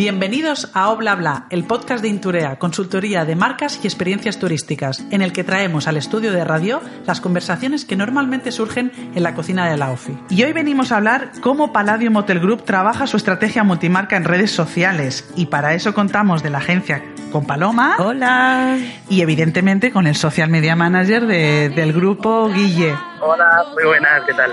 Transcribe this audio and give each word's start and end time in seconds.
Bienvenidos 0.00 0.70
a 0.72 0.88
Oblabla, 0.88 1.44
el 1.50 1.64
podcast 1.64 2.00
de 2.00 2.08
Inturea, 2.08 2.58
consultoría 2.58 3.26
de 3.26 3.36
marcas 3.36 3.78
y 3.82 3.86
experiencias 3.86 4.38
turísticas, 4.38 5.04
en 5.10 5.20
el 5.20 5.34
que 5.34 5.44
traemos 5.44 5.88
al 5.88 5.98
estudio 5.98 6.32
de 6.32 6.42
radio 6.42 6.80
las 7.04 7.20
conversaciones 7.20 7.84
que 7.84 7.96
normalmente 7.96 8.50
surgen 8.50 8.92
en 9.14 9.22
la 9.22 9.34
cocina 9.34 9.68
de 9.68 9.76
la 9.76 9.90
OFI. 9.90 10.16
Y 10.30 10.42
hoy 10.42 10.54
venimos 10.54 10.90
a 10.90 10.96
hablar 10.96 11.32
cómo 11.42 11.74
Palladium 11.74 12.16
Hotel 12.16 12.40
Group 12.40 12.64
trabaja 12.64 13.06
su 13.06 13.18
estrategia 13.18 13.62
multimarca 13.62 14.16
en 14.16 14.24
redes 14.24 14.52
sociales. 14.52 15.30
Y 15.36 15.46
para 15.46 15.74
eso 15.74 15.92
contamos 15.92 16.42
de 16.42 16.48
la 16.48 16.58
agencia 16.58 17.04
con 17.30 17.46
Paloma. 17.46 17.96
Hola. 17.98 18.78
Y 19.10 19.20
evidentemente 19.20 19.92
con 19.92 20.06
el 20.06 20.16
social 20.16 20.48
media 20.48 20.76
manager 20.76 21.26
del 21.26 21.92
grupo 21.92 22.48
Guille. 22.48 22.96
Hola, 23.20 23.66
muy 23.74 23.84
buenas, 23.84 24.22
¿qué 24.24 24.32
tal? 24.32 24.50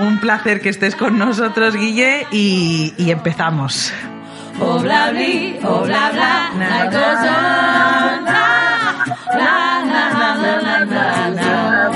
Un 0.00 0.20
placer 0.20 0.60
que 0.60 0.68
estés 0.68 0.94
con 0.94 1.18
nosotros, 1.18 1.74
Guille, 1.74 2.28
y, 2.30 2.94
y 2.96 3.10
empezamos. 3.10 3.92
Oh 4.60 4.78
bla 4.80 5.10
bli, 5.10 5.58
oh 5.64 5.82
bla 5.84 6.10
bla, 6.12 6.50
life 6.58 6.90
goes 6.90 7.24
on. 7.26 8.24
Bla, 9.34 9.82
bla, 9.84 10.04
bla, 10.60 10.84
bla, 10.86 11.90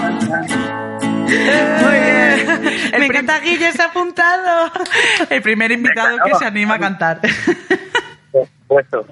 Muy 1.82 1.98
bien. 2.00 2.90
El 2.92 3.00
Me 3.00 3.06
encanta 3.06 3.38
Guille 3.40 3.72
se 3.72 3.82
ha 3.82 3.86
apuntado. 3.86 4.72
El 5.30 5.42
primer 5.42 5.70
invitado 5.72 6.18
que 6.24 6.34
se 6.34 6.44
anima 6.44 6.74
a 6.74 6.78
cantar. 6.78 7.20
Puesto. 8.68 9.06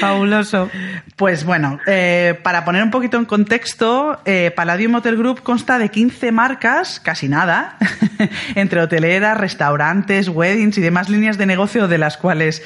Fabuloso. 0.00 0.70
Pues 1.16 1.44
bueno, 1.44 1.78
eh, 1.86 2.40
para 2.42 2.64
poner 2.64 2.82
un 2.82 2.90
poquito 2.90 3.18
en 3.18 3.26
contexto, 3.26 4.18
eh, 4.24 4.50
Palladium 4.56 4.94
Hotel 4.94 5.16
Group 5.16 5.42
consta 5.42 5.78
de 5.78 5.90
15 5.90 6.32
marcas, 6.32 7.00
casi 7.00 7.28
nada, 7.28 7.76
entre 8.54 8.80
hoteleras, 8.80 9.36
restaurantes, 9.36 10.30
weddings 10.30 10.78
y 10.78 10.80
demás 10.80 11.10
líneas 11.10 11.36
de 11.36 11.44
negocio 11.44 11.86
de 11.86 11.98
las 11.98 12.16
cuales 12.16 12.62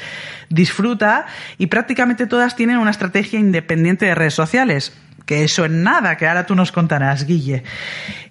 disfruta 0.49 1.27
y 1.59 1.67
prácticamente 1.67 2.27
todas 2.27 2.55
tienen 2.55 2.79
una 2.79 2.93
estrategia 2.93 3.41
independiente 3.41 4.07
de 4.07 4.15
redes 4.15 4.35
sociales. 4.35 4.97
Que 5.27 5.45
eso 5.45 5.67
en 5.67 5.83
nada, 5.83 6.17
que 6.17 6.27
ahora 6.27 6.47
tú 6.47 6.55
nos 6.55 6.73
contarás, 6.73 7.27
Guille. 7.27 7.63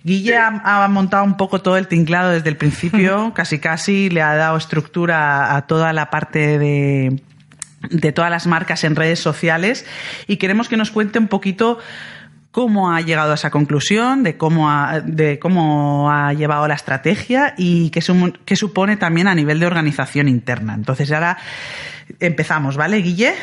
Guille 0.04 0.36
ha, 0.38 0.84
ha 0.84 0.88
montado 0.88 1.26
un 1.26 1.38
poco 1.38 1.62
todo 1.62 1.78
el 1.78 1.88
tinglado 1.88 2.32
desde 2.32 2.50
el 2.50 2.58
principio, 2.58 3.34
casi 3.36 3.60
casi 3.60 4.10
le 4.10 4.24
ha 4.24 4.36
dado 4.36 4.58
estructura 4.58 5.56
a 5.56 5.68
toda 5.68 5.94
la 5.94 6.10
parte 6.10 6.58
de, 6.58 7.22
de 7.90 8.12
todas 8.12 8.32
las 8.32 8.48
marcas 8.48 8.84
en 8.84 8.96
redes 8.96 9.20
sociales 9.20 9.86
y 10.28 10.38
queremos 10.38 10.68
que 10.68 10.78
nos 10.78 10.92
cuente 10.92 11.20
un 11.20 11.28
poquito 11.28 11.80
cómo 12.52 12.92
ha 12.92 13.02
llegado 13.02 13.34
a 13.34 13.36
esa 13.36 13.52
conclusión, 13.52 14.24
de 14.24 14.36
cómo 14.36 14.72
ha, 14.72 15.00
de 15.02 15.38
cómo 15.38 16.12
ha 16.12 16.34
llevado 16.34 16.68
la 16.68 16.74
estrategia 16.74 17.54
y 17.56 17.92
qué, 17.92 18.02
supone 18.02 18.98
también 18.98 19.28
a 19.28 19.36
nivel 19.36 19.60
de 19.60 19.68
organización 19.68 20.28
interna. 20.28 20.74
Entonces 20.74 21.12
ahora 21.12 21.38
empezamos, 22.20 22.76
¿vale, 22.76 22.98
Guille? 22.98 23.36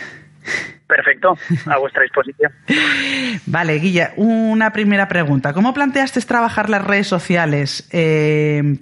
Perfecto, 0.88 1.38
a 1.66 1.78
vuestra 1.78 2.02
disposición. 2.02 2.52
Vale, 3.46 3.78
Guille, 3.78 4.10
una 4.16 4.70
primera 4.70 5.08
pregunta. 5.08 5.52
¿Cómo 5.52 5.72
planteaste 5.72 6.20
trabajar 6.22 6.68
las 6.68 6.84
redes 6.84 7.06
sociales 7.06 7.88
eh, 7.92 8.78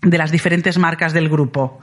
de 0.00 0.18
las 0.18 0.30
diferentes 0.30 0.78
marcas 0.78 1.12
del 1.12 1.28
grupo? 1.28 1.78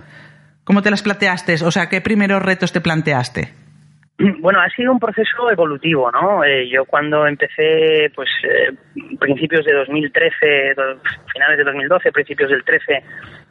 ¿Cómo 0.64 0.82
te 0.82 0.90
las 0.92 1.02
planteaste? 1.04 1.56
O 1.66 1.72
sea, 1.72 1.90
¿qué 1.90 2.02
primeros 2.02 2.42
retos 2.42 2.72
te 2.74 2.82
planteaste? 2.82 3.50
Bueno, 4.40 4.62
ha 4.62 4.70
sido 4.70 4.92
un 4.92 5.00
proceso 5.00 5.50
evolutivo, 5.52 6.12
¿no? 6.12 6.44
Eh, 6.46 6.70
yo 6.70 6.86
cuando 6.86 7.26
empecé, 7.26 8.12
pues, 8.16 8.30
eh, 8.44 8.72
principios 9.20 9.66
de 9.66 9.74
2013, 9.74 10.74
do- 10.76 11.00
finales 11.34 11.58
de 11.58 11.64
2012, 11.64 12.12
principios 12.12 12.50
del 12.52 12.64
13, 12.64 13.04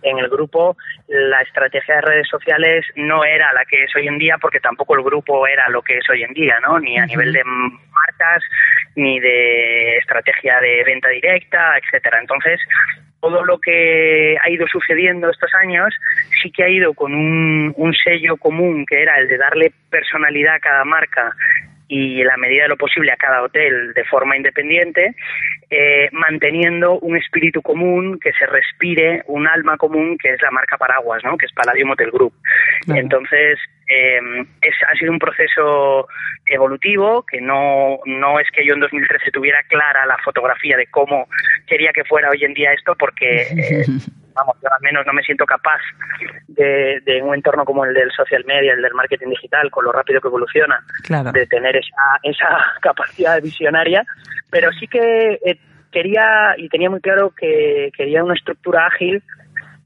en 0.02 0.18
el 0.18 0.28
grupo, 0.28 0.76
la 1.08 1.40
estrategia 1.42 1.96
de 1.96 2.00
redes 2.02 2.28
sociales 2.28 2.86
no 2.94 3.24
era 3.24 3.52
la 3.52 3.64
que 3.64 3.84
es 3.84 3.94
hoy 3.96 4.06
en 4.06 4.18
día, 4.18 4.36
porque 4.40 4.60
tampoco 4.60 4.94
el 4.96 5.02
grupo 5.02 5.46
era 5.48 5.68
lo 5.68 5.82
que 5.82 5.98
es 5.98 6.08
hoy 6.08 6.22
en 6.22 6.32
día, 6.32 6.54
¿no? 6.66 6.78
Ni 6.78 6.96
a 6.96 7.06
nivel 7.06 7.32
de 7.32 7.42
marcas, 7.44 8.42
ni 8.94 9.18
de 9.18 9.96
estrategia 9.98 10.60
de 10.60 10.84
venta 10.84 11.08
directa, 11.08 11.76
etcétera. 11.78 12.20
Entonces, 12.20 12.60
todo 13.22 13.44
lo 13.44 13.58
que 13.58 14.36
ha 14.42 14.50
ido 14.50 14.66
sucediendo 14.66 15.30
estos 15.30 15.54
años 15.54 15.94
sí 16.42 16.50
que 16.50 16.64
ha 16.64 16.68
ido 16.68 16.92
con 16.92 17.14
un, 17.14 17.72
un 17.76 17.94
sello 17.94 18.36
común 18.36 18.84
que 18.84 19.00
era 19.00 19.16
el 19.18 19.28
de 19.28 19.38
darle 19.38 19.72
personalidad 19.88 20.56
a 20.56 20.60
cada 20.60 20.84
marca 20.84 21.32
y 21.92 22.22
en 22.22 22.26
la 22.26 22.38
medida 22.38 22.62
de 22.62 22.70
lo 22.70 22.76
posible 22.78 23.12
a 23.12 23.16
cada 23.16 23.42
hotel 23.42 23.92
de 23.92 24.04
forma 24.04 24.34
independiente, 24.34 25.14
eh, 25.68 26.08
manteniendo 26.12 26.98
un 27.00 27.18
espíritu 27.18 27.60
común, 27.60 28.18
que 28.18 28.32
se 28.32 28.46
respire 28.46 29.22
un 29.26 29.46
alma 29.46 29.76
común, 29.76 30.16
que 30.16 30.30
es 30.32 30.40
la 30.40 30.50
marca 30.50 30.78
Paraguas, 30.78 31.22
¿no? 31.22 31.36
que 31.36 31.44
es 31.44 31.52
Palladium 31.52 31.90
Hotel 31.90 32.10
Group. 32.10 32.32
Claro. 32.86 32.98
Entonces, 32.98 33.58
eh, 33.88 34.20
es, 34.62 34.74
ha 34.88 34.94
sido 34.94 35.12
un 35.12 35.18
proceso 35.18 36.08
evolutivo, 36.46 37.26
que 37.30 37.42
no, 37.42 37.98
no 38.06 38.40
es 38.40 38.50
que 38.52 38.64
yo 38.64 38.72
en 38.72 38.80
2013 38.80 39.30
tuviera 39.30 39.62
clara 39.64 40.06
la 40.06 40.16
fotografía 40.24 40.78
de 40.78 40.86
cómo 40.86 41.28
quería 41.72 41.92
que 41.92 42.04
fuera 42.04 42.28
hoy 42.28 42.44
en 42.44 42.52
día 42.52 42.72
esto, 42.74 42.94
porque, 42.98 43.42
eh, 43.56 43.86
vamos, 44.34 44.56
yo 44.62 44.68
al 44.70 44.82
menos 44.82 45.06
no 45.06 45.12
me 45.14 45.22
siento 45.22 45.46
capaz 45.46 45.80
de, 46.48 47.00
de 47.06 47.22
un 47.22 47.34
entorno 47.34 47.64
como 47.64 47.84
el 47.86 47.94
del 47.94 48.10
social 48.12 48.44
media, 48.44 48.74
el 48.74 48.82
del 48.82 48.92
marketing 48.92 49.30
digital, 49.30 49.70
con 49.70 49.84
lo 49.86 49.92
rápido 49.92 50.20
que 50.20 50.28
evoluciona, 50.28 50.84
Claro. 51.04 51.32
de 51.32 51.46
tener 51.46 51.76
esa, 51.76 52.20
esa 52.22 52.48
capacidad 52.82 53.40
visionaria, 53.40 54.04
pero 54.50 54.70
sí 54.72 54.86
que 54.86 55.38
eh, 55.46 55.58
quería 55.90 56.54
y 56.58 56.68
tenía 56.68 56.90
muy 56.90 57.00
claro 57.00 57.30
que 57.30 57.90
quería 57.96 58.22
una 58.22 58.34
estructura 58.34 58.86
ágil, 58.86 59.22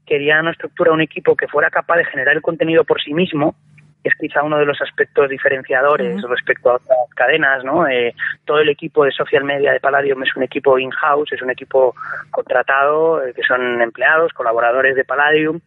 quería 0.05 0.41
una 0.41 0.51
estructura, 0.51 0.91
un 0.91 1.01
equipo 1.01 1.35
que 1.37 1.47
fuera 1.47 1.69
capaz 1.69 1.97
de 1.97 2.05
generar 2.05 2.35
el 2.35 2.41
contenido 2.41 2.83
por 2.83 3.01
sí 3.01 3.13
mismo, 3.13 3.55
es 4.03 4.13
quizá 4.19 4.43
uno 4.43 4.57
de 4.57 4.65
los 4.65 4.81
aspectos 4.81 5.29
diferenciadores 5.29 6.21
respecto 6.23 6.69
a 6.69 6.75
otras 6.75 6.97
cadenas, 7.15 7.63
¿no? 7.63 7.87
Eh, 7.87 8.13
todo 8.45 8.59
el 8.59 8.69
equipo 8.69 9.03
de 9.03 9.11
social 9.11 9.43
media 9.43 9.73
de 9.73 9.79
Palladium 9.79 10.23
es 10.23 10.35
un 10.35 10.43
equipo 10.43 10.79
in-house, 10.79 11.31
es 11.31 11.41
un 11.41 11.49
equipo 11.49 11.93
contratado, 12.31 13.23
eh, 13.23 13.33
que 13.33 13.43
son 13.43 13.81
empleados, 13.81 14.31
colaboradores 14.33 14.95
de 14.95 15.03
Palladium, 15.03 15.59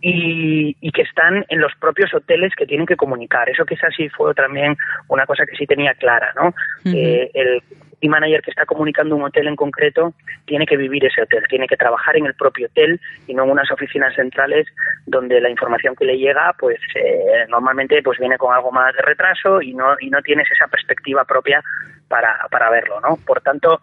y, 0.00 0.76
y 0.80 0.90
que 0.92 1.02
están 1.02 1.44
en 1.48 1.60
los 1.60 1.72
propios 1.76 2.12
hoteles 2.14 2.52
que 2.56 2.66
tienen 2.66 2.86
que 2.86 2.96
comunicar. 2.96 3.48
Eso 3.48 3.64
quizás 3.64 3.94
sí 3.96 4.08
fue 4.08 4.34
también 4.34 4.76
una 5.08 5.26
cosa 5.26 5.46
que 5.46 5.56
sí 5.56 5.66
tenía 5.66 5.94
clara, 5.94 6.32
¿no? 6.34 6.54
Eh, 6.84 7.30
el 7.34 7.62
team 8.04 8.10
manager 8.10 8.42
que 8.42 8.50
está 8.50 8.66
comunicando 8.66 9.16
un 9.16 9.22
hotel 9.22 9.48
en 9.48 9.56
concreto 9.56 10.12
tiene 10.44 10.66
que 10.66 10.76
vivir 10.76 11.06
ese 11.06 11.22
hotel, 11.22 11.42
tiene 11.48 11.66
que 11.66 11.76
trabajar 11.76 12.16
en 12.16 12.26
el 12.26 12.34
propio 12.34 12.66
hotel 12.66 13.00
y 13.26 13.32
no 13.34 13.44
en 13.44 13.50
unas 13.50 13.70
oficinas 13.70 14.14
centrales 14.14 14.66
donde 15.06 15.40
la 15.40 15.48
información 15.48 15.96
que 15.96 16.04
le 16.04 16.18
llega, 16.18 16.54
pues 16.58 16.78
eh, 16.96 17.46
normalmente 17.48 18.02
pues 18.02 18.18
viene 18.18 18.36
con 18.36 18.54
algo 18.54 18.70
más 18.70 18.94
de 18.94 19.00
retraso 19.00 19.62
y 19.62 19.72
no 19.72 19.96
y 19.98 20.10
no 20.10 20.20
tienes 20.20 20.50
esa 20.50 20.66
perspectiva 20.68 21.24
propia 21.24 21.62
para, 22.08 22.46
para 22.50 22.68
verlo, 22.68 23.00
¿no? 23.00 23.16
Por 23.24 23.40
tanto, 23.40 23.80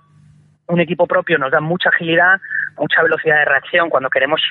un 0.67 0.79
equipo 0.79 1.05
propio 1.05 1.37
nos 1.37 1.51
da 1.51 1.59
mucha 1.59 1.89
agilidad, 1.89 2.39
mucha 2.77 3.03
velocidad 3.03 3.39
de 3.39 3.45
reacción 3.45 3.89
cuando 3.89 4.09
queremos 4.09 4.41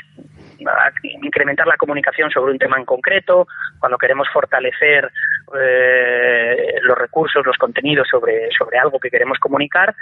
ah, 0.66 0.90
incrementar 1.02 1.66
la 1.66 1.76
comunicación 1.76 2.30
sobre 2.30 2.52
un 2.52 2.58
tema 2.58 2.78
en 2.78 2.84
concreto, 2.84 3.48
cuando 3.78 3.96
queremos 3.96 4.28
fortalecer 4.32 5.10
eh, 5.58 6.74
los 6.82 6.96
recursos, 6.98 7.44
los 7.44 7.56
contenidos 7.56 8.06
sobre, 8.08 8.50
sobre 8.56 8.78
algo 8.78 9.00
que 9.00 9.10
queremos 9.10 9.38
comunicar, 9.38 9.94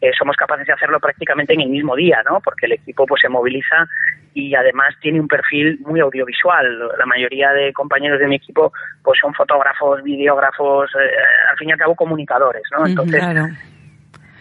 eh, 0.00 0.10
somos 0.16 0.36
capaces 0.36 0.66
de 0.66 0.72
hacerlo 0.72 1.00
prácticamente 1.00 1.54
en 1.54 1.62
el 1.62 1.68
mismo 1.68 1.96
día, 1.96 2.22
¿no? 2.24 2.40
Porque 2.40 2.66
el 2.66 2.72
equipo 2.72 3.06
pues 3.06 3.20
se 3.20 3.28
moviliza 3.28 3.88
y 4.32 4.54
además 4.54 4.94
tiene 5.00 5.20
un 5.20 5.28
perfil 5.28 5.78
muy 5.80 6.00
audiovisual. 6.00 6.88
La 6.98 7.06
mayoría 7.06 7.50
de 7.50 7.72
compañeros 7.72 8.18
de 8.20 8.28
mi 8.28 8.36
equipo 8.36 8.72
pues 9.02 9.18
son 9.20 9.34
fotógrafos, 9.34 10.02
videógrafos, 10.02 10.90
eh, 10.94 11.10
al 11.50 11.56
fin 11.56 11.68
y 11.68 11.72
al 11.72 11.78
cabo 11.78 11.94
comunicadores, 11.94 12.62
¿no? 12.70 12.86
Entonces, 12.86 13.20
Claro. 13.20 13.46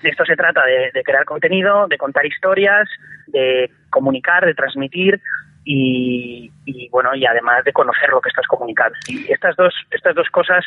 De 0.04 0.10
esto 0.10 0.26
se 0.26 0.36
trata, 0.36 0.64
de, 0.66 0.92
de 0.94 1.04
crear 1.04 1.26
contenido, 1.26 1.88
de 1.88 1.98
contar 1.98 2.26
historias, 2.26 2.88
de 3.28 3.72
comunicar, 3.90 4.46
de 4.46 4.54
transmitir 4.54 5.22
y, 5.66 6.52
y, 6.66 6.90
bueno 6.90 7.16
y 7.16 7.26
además 7.26 7.64
de 7.64 7.74
conocer 7.74 8.10
lo 8.10 8.22
que 8.22 8.30
estás 8.30 8.46
comunicando. 8.48 8.98
Y 9.08 9.32
estas 9.32 9.56
dos 9.56 9.74
estas 9.92 10.16
dos 10.16 10.30
cosas 10.30 10.66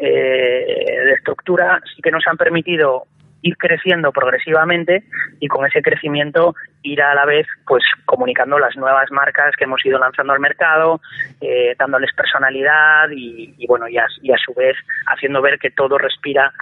eh, 0.00 0.64
de 1.04 1.12
estructura 1.12 1.80
sí 1.94 2.02
que 2.02 2.10
nos 2.10 2.26
han 2.26 2.36
permitido 2.36 3.04
ir 3.42 3.56
creciendo 3.56 4.10
progresivamente 4.10 5.04
y 5.38 5.46
con 5.46 5.64
ese 5.64 5.80
crecimiento 5.80 6.54
ir 6.82 7.00
a 7.00 7.14
la 7.14 7.24
vez 7.24 7.46
pues 7.66 7.84
comunicando 8.04 8.58
las 8.58 8.76
nuevas 8.76 9.10
marcas 9.12 9.54
que 9.56 9.64
hemos 9.64 9.84
ido 9.86 9.98
lanzando 9.98 10.32
al 10.32 10.40
mercado, 10.40 11.00
eh, 11.40 11.74
dándoles 11.78 12.12
personalidad 12.14 13.08
y, 13.10 13.64
bueno, 13.68 13.88
y 13.88 13.96
a, 13.96 14.06
y 14.22 14.32
a 14.32 14.36
su 14.38 14.52
vez 14.54 14.76
haciendo 15.06 15.40
ver 15.40 15.58
que 15.58 15.70
todo 15.70 15.98
respira 15.98 16.52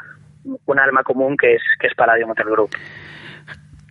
un 0.66 0.78
alma 0.78 1.02
común 1.02 1.36
que 1.36 1.54
es, 1.54 1.62
que 1.80 1.88
es 1.88 1.94
Palladium 1.94 2.32
Group 2.34 2.70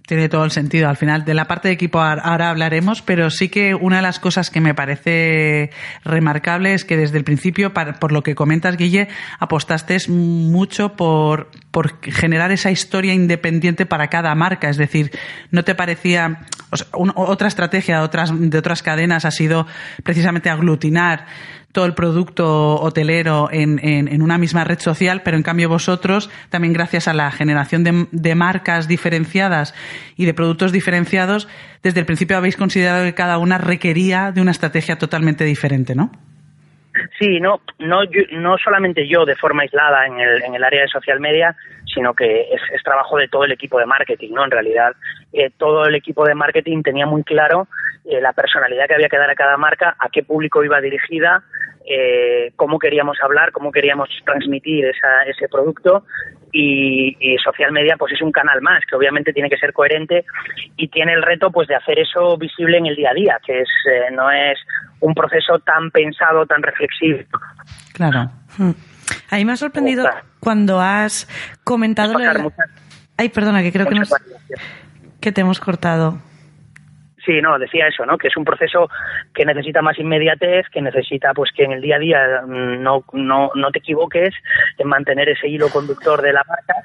tiene 0.05 0.29
todo 0.29 0.45
el 0.45 0.51
sentido. 0.51 0.89
Al 0.89 0.97
final, 0.97 1.25
de 1.25 1.33
la 1.33 1.45
parte 1.45 1.67
de 1.67 1.73
equipo 1.73 1.99
ahora 1.99 2.49
hablaremos, 2.49 3.01
pero 3.01 3.29
sí 3.29 3.49
que 3.49 3.75
una 3.75 3.97
de 3.97 4.01
las 4.01 4.19
cosas 4.19 4.49
que 4.49 4.61
me 4.61 4.73
parece 4.73 5.71
remarcable 6.03 6.73
es 6.73 6.85
que 6.85 6.97
desde 6.97 7.17
el 7.17 7.23
principio, 7.23 7.73
por 7.73 8.11
lo 8.11 8.21
que 8.21 8.35
comentas, 8.35 8.77
Guille, 8.77 9.07
apostaste 9.39 9.97
mucho 10.09 10.95
por, 10.95 11.49
por 11.71 11.99
generar 12.01 12.51
esa 12.51 12.71
historia 12.71 13.13
independiente 13.13 13.85
para 13.85 14.07
cada 14.07 14.33
marca. 14.35 14.69
Es 14.69 14.77
decir, 14.77 15.11
no 15.51 15.63
te 15.63 15.75
parecía. 15.75 16.41
otra 16.93 17.47
estrategia 17.47 17.97
de 17.97 18.03
otras, 18.03 18.31
de 18.35 18.57
otras 18.57 18.83
cadenas 18.83 19.25
ha 19.25 19.31
sido 19.31 19.65
precisamente 20.03 20.49
aglutinar 20.49 21.25
todo 21.75 21.85
el 21.85 21.93
producto 21.93 22.79
hotelero 22.79 23.49
en, 23.51 23.79
en, 23.83 24.21
una 24.21 24.37
misma 24.37 24.63
red 24.63 24.79
social, 24.79 25.21
pero 25.25 25.35
en 25.35 25.43
cambio 25.43 25.67
vosotros, 25.67 26.31
también 26.49 26.73
gracias 26.73 27.09
a 27.09 27.13
la 27.13 27.29
generación 27.31 27.83
de, 27.83 28.35
marcas 28.35 28.87
diferenciadas 28.87 29.75
y 30.15 30.25
de 30.25 30.33
productos 30.33 30.71
diferenciados, 30.71 31.49
desde 31.83 31.99
el 31.99 32.05
principio 32.05 32.37
habéis 32.37 32.55
considerado 32.55 33.03
que 33.03 33.13
cada 33.13 33.37
una 33.39 33.57
requería 33.57 34.31
de 34.31 34.41
una 34.41 34.51
estrategia 34.51 34.97
totalmente 34.97 35.43
diferente, 35.43 35.95
¿no? 35.95 36.11
Sí, 37.19 37.41
no, 37.41 37.59
no, 37.79 38.03
no 38.31 38.57
solamente 38.57 39.05
yo 39.05 39.25
de 39.25 39.35
forma 39.35 39.63
aislada 39.63 40.07
en 40.07 40.17
el, 40.17 40.43
en 40.43 40.55
el 40.55 40.63
área 40.63 40.83
de 40.83 40.87
social 40.87 41.19
media, 41.19 41.57
sino 41.95 42.13
que 42.13 42.41
es, 42.41 42.61
es 42.71 42.83
trabajo 42.83 43.17
de 43.17 43.27
todo 43.27 43.45
el 43.45 43.51
equipo 43.51 43.79
de 43.79 43.87
marketing, 43.87 44.33
¿no? 44.33 44.43
En 44.43 44.51
realidad, 44.51 44.93
eh, 45.33 45.49
todo 45.57 45.85
el 45.85 45.95
equipo 45.95 46.25
de 46.25 46.35
marketing 46.35 46.83
tenía 46.83 47.07
muy 47.07 47.23
claro 47.23 47.67
eh, 48.05 48.21
la 48.21 48.33
personalidad 48.33 48.85
que 48.87 48.93
había 48.93 49.09
que 49.09 49.17
dar 49.17 49.29
a 49.31 49.35
cada 49.35 49.57
marca, 49.57 49.95
a 49.97 50.09
qué 50.09 50.21
público 50.21 50.63
iba 50.63 50.79
dirigida, 50.81 51.43
eh, 51.87 52.51
cómo 52.55 52.77
queríamos 52.77 53.17
hablar, 53.23 53.51
cómo 53.51 53.71
queríamos 53.71 54.09
transmitir 54.25 54.85
esa, 54.85 55.23
ese 55.23 55.47
producto 55.47 56.03
y, 56.51 57.37
social 57.43 57.71
media 57.71 57.95
pues 57.97 58.13
es 58.13 58.21
un 58.21 58.31
canal 58.31 58.61
más 58.61 58.81
que 58.89 58.95
obviamente 58.95 59.33
tiene 59.33 59.49
que 59.49 59.57
ser 59.57 59.73
coherente 59.73 60.25
y 60.77 60.87
tiene 60.87 61.13
el 61.13 61.21
reto 61.21 61.51
pues 61.51 61.67
de 61.67 61.75
hacer 61.75 61.99
eso 61.99 62.37
visible 62.37 62.77
en 62.77 62.87
el 62.87 62.95
día 62.95 63.11
a 63.11 63.13
día 63.13 63.39
que 63.45 63.61
es 63.61 63.69
eh, 63.91 64.11
no 64.11 64.31
es 64.31 64.57
un 65.01 65.13
proceso 65.13 65.59
tan 65.59 65.91
pensado 65.91 66.45
tan 66.45 66.63
reflexivo 66.63 67.19
claro 67.93 68.29
hmm. 68.57 68.71
A 69.29 69.35
mí 69.37 69.45
me 69.45 69.53
ha 69.53 69.57
sorprendido 69.57 70.05
cuando 70.39 70.79
has 70.79 71.27
comentado 71.63 72.13
ay 73.17 73.29
perdona 73.29 73.61
que 73.61 73.71
creo 73.71 73.87
que 73.87 73.95
nos... 73.95 74.13
que 75.21 75.31
te 75.31 75.41
hemos 75.41 75.59
cortado. 75.59 76.19
Sí, 77.25 77.41
no, 77.41 77.57
decía 77.57 77.87
eso, 77.87 78.05
¿no? 78.05 78.17
Que 78.17 78.27
es 78.27 78.37
un 78.37 78.45
proceso 78.45 78.87
que 79.33 79.45
necesita 79.45 79.81
más 79.81 79.97
inmediatez, 79.97 80.67
que 80.71 80.81
necesita, 80.81 81.33
pues, 81.33 81.51
que 81.51 81.63
en 81.63 81.71
el 81.71 81.81
día 81.81 81.95
a 81.95 81.99
día 81.99 82.41
mm, 82.45 82.83
no, 82.83 83.03
no, 83.13 83.49
no 83.55 83.71
te 83.71 83.79
equivoques 83.79 84.33
en 84.77 84.87
mantener 84.87 85.29
ese 85.29 85.47
hilo 85.47 85.69
conductor 85.69 86.21
de 86.21 86.33
la 86.33 86.43
marca 86.47 86.75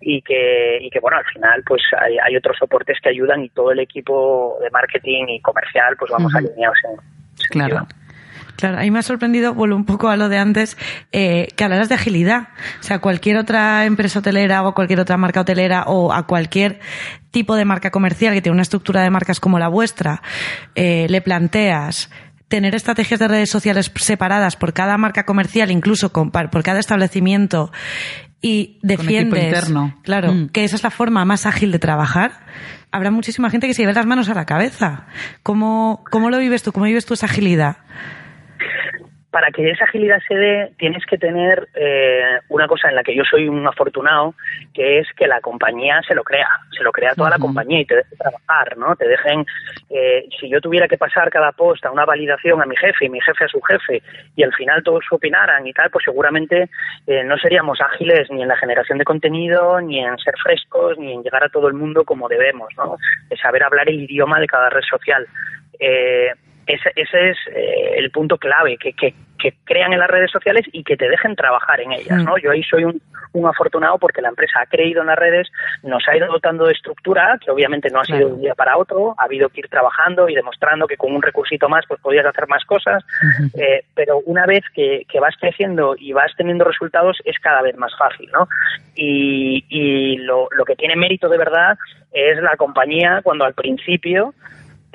y 0.00 0.20
que, 0.22 0.78
y 0.80 0.90
que 0.90 0.98
bueno, 0.98 1.18
al 1.18 1.24
final, 1.26 1.62
pues, 1.64 1.82
hay, 1.98 2.18
hay 2.18 2.36
otros 2.36 2.56
soportes 2.58 2.98
que 3.00 3.10
ayudan 3.10 3.44
y 3.44 3.50
todo 3.50 3.70
el 3.70 3.78
equipo 3.78 4.58
de 4.60 4.70
marketing 4.70 5.26
y 5.28 5.40
comercial, 5.40 5.94
pues, 5.96 6.10
vamos 6.10 6.34
alineados 6.34 6.78
en, 6.90 7.14
Claro. 7.50 7.86
Claro, 8.56 8.78
a 8.78 8.82
mí 8.82 8.90
me 8.90 9.00
ha 9.00 9.02
sorprendido, 9.02 9.54
vuelvo 9.54 9.76
un 9.76 9.84
poco 9.84 10.08
a 10.08 10.16
lo 10.16 10.28
de 10.28 10.38
antes, 10.38 10.76
eh, 11.12 11.48
que 11.56 11.64
hablaras 11.64 11.88
de 11.88 11.96
agilidad. 11.96 12.48
O 12.80 12.82
sea, 12.82 13.00
cualquier 13.00 13.36
otra 13.36 13.84
empresa 13.84 14.20
hotelera 14.20 14.66
o 14.66 14.74
cualquier 14.74 15.00
otra 15.00 15.16
marca 15.16 15.40
hotelera 15.40 15.84
o 15.86 16.12
a 16.12 16.26
cualquier 16.26 16.80
tipo 17.30 17.56
de 17.56 17.64
marca 17.64 17.90
comercial 17.90 18.32
que 18.32 18.42
tiene 18.42 18.54
una 18.54 18.62
estructura 18.62 19.02
de 19.02 19.10
marcas 19.10 19.40
como 19.40 19.58
la 19.58 19.68
vuestra, 19.68 20.22
eh, 20.74 21.06
le 21.08 21.20
planteas 21.20 22.10
tener 22.48 22.74
estrategias 22.74 23.18
de 23.18 23.26
redes 23.26 23.50
sociales 23.50 23.90
separadas 23.96 24.54
por 24.54 24.72
cada 24.72 24.96
marca 24.96 25.24
comercial, 25.24 25.72
incluso 25.72 26.12
por 26.12 26.62
cada 26.62 26.78
establecimiento, 26.78 27.72
y 28.40 28.78
defiendes, 28.82 29.72
claro, 30.02 30.32
mm. 30.32 30.48
que 30.50 30.64
esa 30.64 30.76
es 30.76 30.82
la 30.82 30.90
forma 30.90 31.24
más 31.24 31.46
ágil 31.46 31.72
de 31.72 31.78
trabajar, 31.78 32.44
habrá 32.92 33.10
muchísima 33.10 33.48
gente 33.48 33.66
que 33.66 33.74
se 33.74 33.82
lleve 33.82 33.94
las 33.94 34.06
manos 34.06 34.28
a 34.28 34.34
la 34.34 34.44
cabeza. 34.44 35.06
¿Cómo, 35.42 36.04
cómo 36.10 36.30
lo 36.30 36.38
vives 36.38 36.62
tú? 36.62 36.70
¿Cómo 36.70 36.84
vives 36.84 37.06
tú 37.06 37.14
esa 37.14 37.26
agilidad? 37.26 37.78
Para 39.34 39.50
que 39.50 39.68
esa 39.68 39.82
agilidad 39.82 40.22
se 40.28 40.36
dé, 40.36 40.70
tienes 40.78 41.04
que 41.06 41.18
tener 41.18 41.66
eh, 41.74 42.38
una 42.50 42.68
cosa 42.68 42.88
en 42.88 42.94
la 42.94 43.02
que 43.02 43.16
yo 43.16 43.24
soy 43.24 43.48
un 43.48 43.66
afortunado, 43.66 44.32
que 44.72 45.00
es 45.00 45.08
que 45.16 45.26
la 45.26 45.40
compañía 45.40 46.00
se 46.06 46.14
lo 46.14 46.22
crea, 46.22 46.46
se 46.70 46.84
lo 46.84 46.92
crea 46.92 47.16
toda 47.16 47.30
la 47.30 47.38
compañía 47.40 47.80
y 47.80 47.84
te 47.84 47.96
deje 47.96 48.14
trabajar, 48.14 48.78
¿no? 48.78 48.94
Te 48.94 49.08
dejen, 49.08 49.44
eh, 49.90 50.28
si 50.38 50.48
yo 50.48 50.60
tuviera 50.60 50.86
que 50.86 50.98
pasar 50.98 51.30
cada 51.30 51.50
post 51.50 51.84
a 51.84 51.90
una 51.90 52.04
validación 52.04 52.62
a 52.62 52.64
mi 52.64 52.76
jefe 52.76 53.06
y 53.06 53.08
mi 53.08 53.20
jefe 53.22 53.46
a 53.46 53.48
su 53.48 53.60
jefe 53.62 54.04
y 54.36 54.44
al 54.44 54.54
final 54.54 54.84
todos 54.84 55.04
opinaran 55.10 55.66
y 55.66 55.72
tal, 55.72 55.90
pues 55.90 56.04
seguramente 56.04 56.68
eh, 57.08 57.24
no 57.24 57.36
seríamos 57.36 57.80
ágiles 57.80 58.30
ni 58.30 58.42
en 58.42 58.46
la 58.46 58.56
generación 58.56 58.98
de 58.98 59.04
contenido, 59.04 59.80
ni 59.80 59.98
en 59.98 60.16
ser 60.18 60.34
frescos, 60.44 60.96
ni 60.96 61.12
en 61.12 61.24
llegar 61.24 61.42
a 61.42 61.48
todo 61.48 61.66
el 61.66 61.74
mundo 61.74 62.04
como 62.04 62.28
debemos, 62.28 62.68
¿no? 62.76 62.98
De 63.28 63.36
saber 63.36 63.64
hablar 63.64 63.88
el 63.88 64.00
idioma 64.00 64.38
de 64.38 64.46
cada 64.46 64.70
red 64.70 64.82
social. 64.88 65.26
Eh, 65.80 66.30
ese, 66.66 66.90
ese 66.96 67.30
es 67.30 67.36
eh, 67.54 67.94
el 67.96 68.10
punto 68.10 68.38
clave, 68.38 68.76
que, 68.78 68.92
que, 68.92 69.14
crean 69.64 69.92
en 69.92 69.98
las 69.98 70.08
redes 70.08 70.30
sociales 70.30 70.64
y 70.72 70.82
que 70.84 70.96
te 70.96 71.06
dejen 71.06 71.36
trabajar 71.36 71.78
en 71.78 71.92
ellas, 71.92 72.24
¿no? 72.24 72.32
Mm. 72.32 72.40
Yo 72.42 72.50
ahí 72.50 72.62
soy 72.62 72.84
un, 72.84 73.02
un, 73.34 73.46
afortunado 73.46 73.98
porque 73.98 74.22
la 74.22 74.30
empresa 74.30 74.60
ha 74.62 74.66
creído 74.66 75.02
en 75.02 75.08
las 75.08 75.18
redes, 75.18 75.48
nos 75.82 76.02
ha 76.08 76.16
ido 76.16 76.28
dotando 76.28 76.64
de 76.64 76.72
estructura, 76.72 77.38
que 77.44 77.50
obviamente 77.50 77.90
no 77.90 78.00
ha 78.00 78.04
sido 78.06 78.20
de 78.20 78.34
un 78.36 78.40
día 78.40 78.54
para 78.54 78.78
otro, 78.78 79.14
ha 79.18 79.24
habido 79.24 79.50
que 79.50 79.60
ir 79.60 79.68
trabajando 79.68 80.30
y 80.30 80.34
demostrando 80.34 80.86
que 80.86 80.96
con 80.96 81.14
un 81.14 81.20
recursito 81.20 81.68
más 81.68 81.84
pues 81.86 82.00
podías 82.00 82.24
hacer 82.24 82.48
más 82.48 82.64
cosas, 82.64 83.04
eh, 83.52 83.84
pero 83.94 84.20
una 84.24 84.46
vez 84.46 84.64
que, 84.74 85.02
que, 85.10 85.20
vas 85.20 85.34
creciendo 85.38 85.94
y 85.98 86.14
vas 86.14 86.32
teniendo 86.38 86.64
resultados 86.64 87.18
es 87.26 87.38
cada 87.38 87.60
vez 87.60 87.76
más 87.76 87.92
fácil, 87.98 88.30
¿no? 88.32 88.48
Y, 88.94 89.66
y 89.68 90.16
lo, 90.18 90.48
lo 90.52 90.64
que 90.64 90.74
tiene 90.74 90.96
mérito 90.96 91.28
de 91.28 91.36
verdad 91.36 91.76
es 92.12 92.40
la 92.40 92.56
compañía 92.56 93.20
cuando 93.22 93.44
al 93.44 93.52
principio 93.52 94.32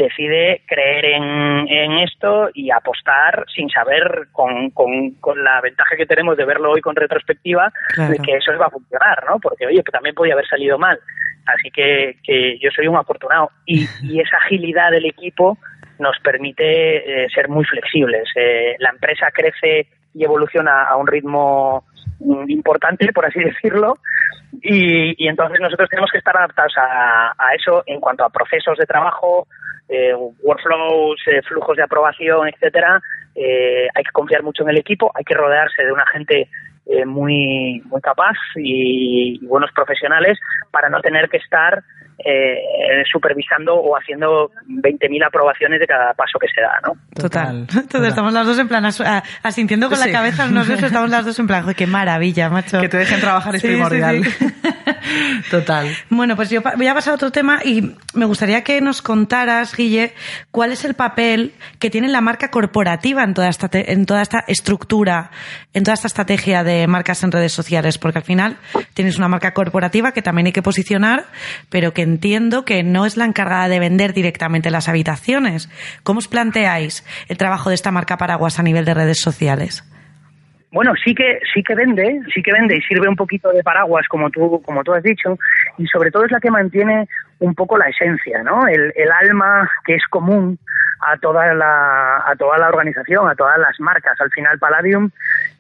decide 0.03 0.61
creer 0.65 1.05
en, 1.05 1.99
esto 1.99 2.49
y 2.53 2.71
apostar 2.71 3.45
sin 3.53 3.69
saber 3.69 4.27
con, 4.31 4.71
con, 4.71 5.43
la 5.43 5.61
ventaja 5.61 5.95
que 5.95 6.05
tenemos 6.05 6.37
de 6.37 6.45
verlo 6.45 6.71
hoy 6.71 6.81
con 6.81 6.95
retrospectiva 6.95 7.71
de 7.97 8.17
que 8.19 8.37
eso 8.37 8.51
va 8.57 8.67
a 8.67 8.71
funcionar, 8.71 9.23
¿no? 9.27 9.39
Porque, 9.39 9.67
oye, 9.67 9.83
que 9.83 9.91
también 9.91 10.15
podía 10.15 10.33
haber 10.33 10.47
salido 10.47 10.77
mal. 10.77 10.99
Así 11.45 11.69
que, 11.71 12.17
que 12.23 12.57
yo 12.59 12.69
soy 12.75 12.87
un 12.87 12.97
afortunado. 12.97 13.51
Y, 13.65 13.87
y 14.03 14.19
esa 14.19 14.37
agilidad 14.37 14.91
del 14.91 15.05
equipo 15.05 15.57
nos 15.99 16.17
permite 16.23 17.23
eh, 17.25 17.27
ser 17.33 17.49
muy 17.49 17.65
flexibles. 17.65 18.29
Eh, 18.35 18.75
la 18.79 18.89
empresa 18.89 19.27
crece 19.31 19.87
y 20.13 20.23
evoluciona 20.23 20.83
a 20.83 20.95
un 20.95 21.07
ritmo 21.07 21.85
importante, 22.47 23.11
por 23.14 23.26
así 23.26 23.40
decirlo, 23.44 23.97
y, 24.61 25.23
y 25.23 25.28
entonces 25.28 25.59
nosotros 25.59 25.90
tenemos 25.90 26.11
que 26.11 26.18
estar 26.18 26.35
adaptados 26.35 26.73
a, 26.78 27.33
a, 27.38 27.54
eso 27.56 27.83
en 27.85 27.99
cuanto 27.99 28.23
a 28.23 28.30
procesos 28.30 28.78
de 28.78 28.85
trabajo, 28.85 29.47
eh, 29.88 30.14
workflows, 30.44 31.19
eh, 31.28 31.42
flujos 31.44 31.78
de 31.78 31.83
aprobación, 31.83 32.47
etcétera, 32.47 33.02
eh, 33.35 33.88
hay 33.94 34.04
que 34.04 34.11
confiar 34.11 34.44
mucho 34.44 34.64
en 34.64 34.69
el 34.69 34.78
equipo, 34.78 35.11
hay 35.14 35.23
que 35.23 35.33
rodearse 35.33 35.83
de 35.83 35.92
una 35.92 36.06
gente 36.07 36.49
eh, 36.91 37.05
muy, 37.05 37.81
muy 37.85 38.01
capaz 38.01 38.35
y, 38.55 39.39
buenos 39.45 39.71
profesionales 39.73 40.39
para 40.71 40.89
no 40.89 40.99
tener 41.01 41.29
que 41.29 41.37
estar 41.37 41.83
eh, 42.25 43.03
supervisando 43.11 43.75
o 43.75 43.95
haciendo 43.95 44.51
20.000 44.67 45.25
aprobaciones 45.25 45.79
de 45.79 45.85
cada 45.87 46.13
paso 46.13 46.39
que 46.39 46.47
se 46.47 46.61
da, 46.61 46.79
¿no? 46.83 46.93
Total. 47.13 47.67
Entonces 47.73 48.09
estamos 48.09 48.33
las 48.33 48.45
dos 48.45 48.57
en 48.57 48.67
plan 48.67 48.85
asintiendo 49.43 49.87
con 49.87 49.99
la 49.99 50.11
cabeza, 50.11 50.47
nosotros 50.47 50.83
estamos 50.83 51.09
las 51.11 51.25
dos 51.25 51.37
en 51.37 51.47
plan, 51.47 51.73
qué 51.75 51.85
maravilla, 51.85 52.49
macho. 52.49 52.81
Que 52.81 52.89
te 52.89 52.97
dejen 52.97 53.21
trabajar 53.21 53.55
es 53.55 53.61
primordial. 53.61 54.23
Total. 55.51 55.87
Bueno, 56.09 56.35
pues 56.35 56.49
yo 56.49 56.61
voy 56.61 56.87
a 56.87 56.93
pasar 56.93 57.13
a 57.13 57.15
otro 57.15 57.31
tema 57.31 57.59
y 57.63 57.95
me 58.13 58.25
gustaría 58.25 58.63
que 58.63 58.81
nos 58.81 59.01
contaras, 59.01 59.75
Guille, 59.75 60.13
cuál 60.51 60.71
es 60.71 60.85
el 60.85 60.95
papel 60.95 61.53
que 61.79 61.89
tiene 61.89 62.07
la 62.09 62.21
marca 62.21 62.51
corporativa 62.51 63.23
en 63.23 63.33
toda 63.33 63.49
esta, 63.49 63.69
en 63.73 64.05
toda 64.05 64.21
esta 64.21 64.43
estructura, 64.47 65.31
en 65.73 65.83
toda 65.83 65.93
esta 65.93 66.07
estrategia 66.07 66.63
de 66.63 66.79
marcas 66.88 67.24
en 67.24 67.31
redes 67.31 67.54
sociales, 67.54 67.98
porque 67.98 68.19
al 68.19 68.24
final 68.24 68.57
tienes 68.94 69.18
una 69.18 69.28
marca 69.28 69.54
corporativa 69.54 70.12
que 70.12 70.21
también 70.21 70.48
hay 70.48 70.54
que 70.54 70.62
posicionar, 70.62 71.26
pero 71.69 71.94
que 71.94 72.02
entiendo 72.02 72.66
que 72.66 72.83
no 72.83 73.06
es 73.06 73.18
la 73.18 73.26
encargada 73.26 73.68
de 73.68 73.80
vender 73.80 74.14
directamente 74.14 74.71
las 74.71 74.90
habitaciones. 74.90 75.69
¿Cómo 76.04 76.19
os 76.19 76.28
planteáis 76.28 77.06
el 77.28 77.38
trabajo 77.38 77.69
de 77.69 77.76
esta 77.76 77.92
marca 77.92 78.18
paraguas 78.18 78.59
a 78.59 78.64
nivel 78.64 78.86
de 78.86 78.94
redes 78.94 79.19
sociales? 79.19 79.83
Bueno, 80.71 80.94
sí 81.04 81.16
que 81.16 81.40
sí 81.52 81.64
que 81.64 81.74
vende, 81.74 82.21
sí 82.33 82.44
que 82.44 82.52
vende 82.52 82.78
y 82.78 82.81
sirve 82.81 83.09
un 83.09 83.16
poquito 83.16 83.50
de 83.50 83.64
paraguas 83.64 84.07
como 84.07 84.30
tú 84.30 84.62
como 84.64 84.83
tú 84.83 84.94
has 84.94 85.02
dicho 85.02 85.38
y 85.80 85.88
sobre 85.88 86.12
todo 86.12 86.26
es 86.26 86.31
la 86.31 86.40
que 86.40 86.52
mantiene 86.52 87.07
un 87.40 87.56
poco 87.56 87.76
la 87.76 87.88
esencia, 87.88 88.44
¿no? 88.44 88.68
El, 88.68 88.94
el 88.95 89.12
alma 89.12 89.68
que 89.83 89.95
es 89.95 90.04
común 90.12 90.59
a 91.02 91.18
toda 91.18 91.54
la 91.56 92.18
a 92.24 92.36
toda 92.38 92.59
la 92.59 92.68
organización, 92.68 93.28
a 93.28 93.33
todas 93.33 93.57
las 93.57 93.80
marcas. 93.80 94.19
Al 94.21 94.30
final 94.30 94.59
Palladium 94.59 95.09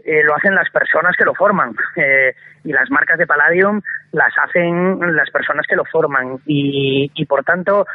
eh, 0.03 0.23
lo 0.23 0.35
hacen 0.35 0.55
las 0.55 0.69
personas 0.69 1.15
que 1.17 1.25
lo 1.25 1.33
forman. 1.33 1.75
Eh, 1.95 2.33
y 2.63 2.73
las 2.73 2.89
marcas 2.89 3.17
de 3.17 3.25
Palladium 3.25 3.81
las 4.11 4.33
hacen 4.37 4.99
las 5.15 5.29
personas 5.29 5.65
que 5.67 5.75
lo 5.75 5.85
forman. 5.85 6.39
Y, 6.45 7.11
y 7.13 7.25
por 7.25 7.43
tanto, 7.43 7.85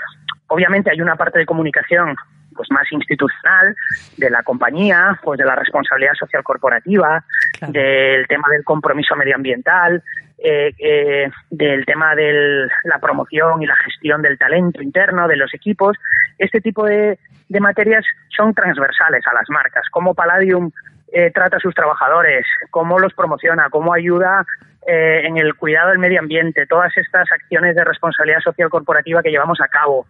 obviamente 0.49 0.91
hay 0.91 1.01
una 1.01 1.17
parte 1.17 1.39
de 1.39 1.47
comunicación 1.47 2.17
pues 2.55 2.71
más 2.71 2.91
institucional 2.93 3.75
de 4.17 4.31
la 4.31 4.43
compañía, 4.43 5.19
pues 5.23 5.39
de 5.39 5.45
la 5.45 5.57
responsabilidad 5.57 6.15
social 6.15 6.43
corporativa, 6.43 7.25
del 7.69 8.27
tema 8.29 8.49
del 8.49 8.65
compromiso 8.65 9.17
medioambiental, 9.17 10.03
eh, 10.39 10.73
eh, 10.79 11.31
del 11.51 11.85
tema 11.85 12.15
de 12.15 12.69
la 12.85 12.99
promoción 13.01 13.63
y 13.63 13.67
la 13.67 13.77
gestión 13.77 14.23
del 14.23 14.39
talento 14.39 14.83
interno 14.83 15.29
de 15.29 15.37
los 15.37 15.53
equipos. 15.55 15.97
Este 16.39 16.61
tipo 16.61 16.85
de, 16.85 17.19
de 17.49 17.61
materias 17.61 18.05
son 18.37 18.53
transversales 18.55 19.23
a 19.27 19.35
las 19.35 19.49
marcas. 19.49 19.85
Cómo 19.91 20.15
Palladium 20.15 20.71
eh, 21.15 21.31
trata 21.31 21.59
a 21.59 21.61
sus 21.61 21.73
trabajadores, 21.73 22.45
cómo 22.71 22.99
los 22.99 23.15
promociona, 23.15 23.69
cómo 23.71 23.95
ayuda 23.95 24.45
eh, 24.85 25.23
en 25.25 25.39
el 25.39 25.55
cuidado 25.55 25.91
del 25.91 26.01
medio 26.01 26.19
ambiente, 26.19 26.67
todas 26.67 26.91
estas 26.97 27.31
acciones 27.31 27.77
de 27.77 27.85
responsabilidad 27.85 28.41
social 28.41 28.69
corporativa 28.69 29.23
que 29.23 29.31
llevamos 29.31 29.61
a 29.61 29.69
cabo. 29.69 30.07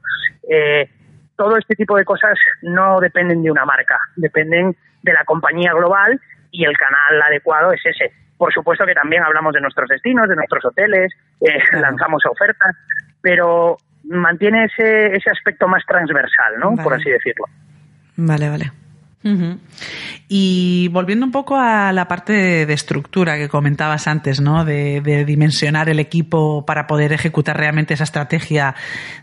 Eh, 0.48 0.88
todo 1.36 1.58
este 1.58 1.74
tipo 1.74 1.98
de 1.98 2.06
cosas 2.06 2.38
no 2.62 3.00
dependen 3.00 3.42
de 3.42 3.50
una 3.50 3.66
marca, 3.66 3.98
dependen 4.16 4.74
de 5.02 5.12
la 5.12 5.24
compañía 5.24 5.74
global 5.74 6.18
y 6.50 6.64
el 6.64 6.74
canal 6.78 7.20
adecuado 7.20 7.72
es 7.72 7.84
ese. 7.84 8.10
Por 8.38 8.54
supuesto 8.54 8.86
que 8.86 8.94
también 8.94 9.22
hablamos 9.24 9.52
de 9.52 9.60
nuestros 9.60 9.90
destinos, 9.90 10.26
de 10.26 10.36
nuestros 10.36 10.64
hoteles, 10.64 11.12
eh, 11.42 11.58
lanzamos 11.80 12.22
ofertas, 12.24 12.74
pero 13.20 13.76
mantiene 14.04 14.64
ese, 14.64 15.14
ese 15.14 15.30
aspecto 15.30 15.68
más 15.68 15.84
transversal, 15.86 16.54
¿no? 16.58 16.82
Por 16.82 16.94
así 16.94 17.10
decirlo. 17.10 17.44
Vale, 18.16 18.48
vale. 18.48 18.83
Y 20.28 20.88
volviendo 20.88 21.24
un 21.24 21.32
poco 21.32 21.56
a 21.56 21.92
la 21.92 22.06
parte 22.08 22.66
de, 22.66 22.72
estructura 22.72 23.36
que 23.38 23.48
comentabas 23.48 24.06
antes, 24.06 24.40
¿no? 24.40 24.64
De, 24.64 25.24
dimensionar 25.26 25.88
el 25.88 25.98
equipo 25.98 26.66
para 26.66 26.86
poder 26.86 27.12
ejecutar 27.12 27.56
realmente 27.56 27.94
esa 27.94 28.04
estrategia 28.04 28.74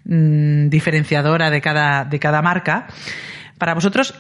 mm, 0.05 0.69
diferenciadora 0.69 1.51
de 1.51 1.61
cada, 1.61 2.05
de 2.05 2.19
cada 2.19 2.41
marca. 2.41 2.87
Para 3.57 3.75
vosotros, 3.75 4.15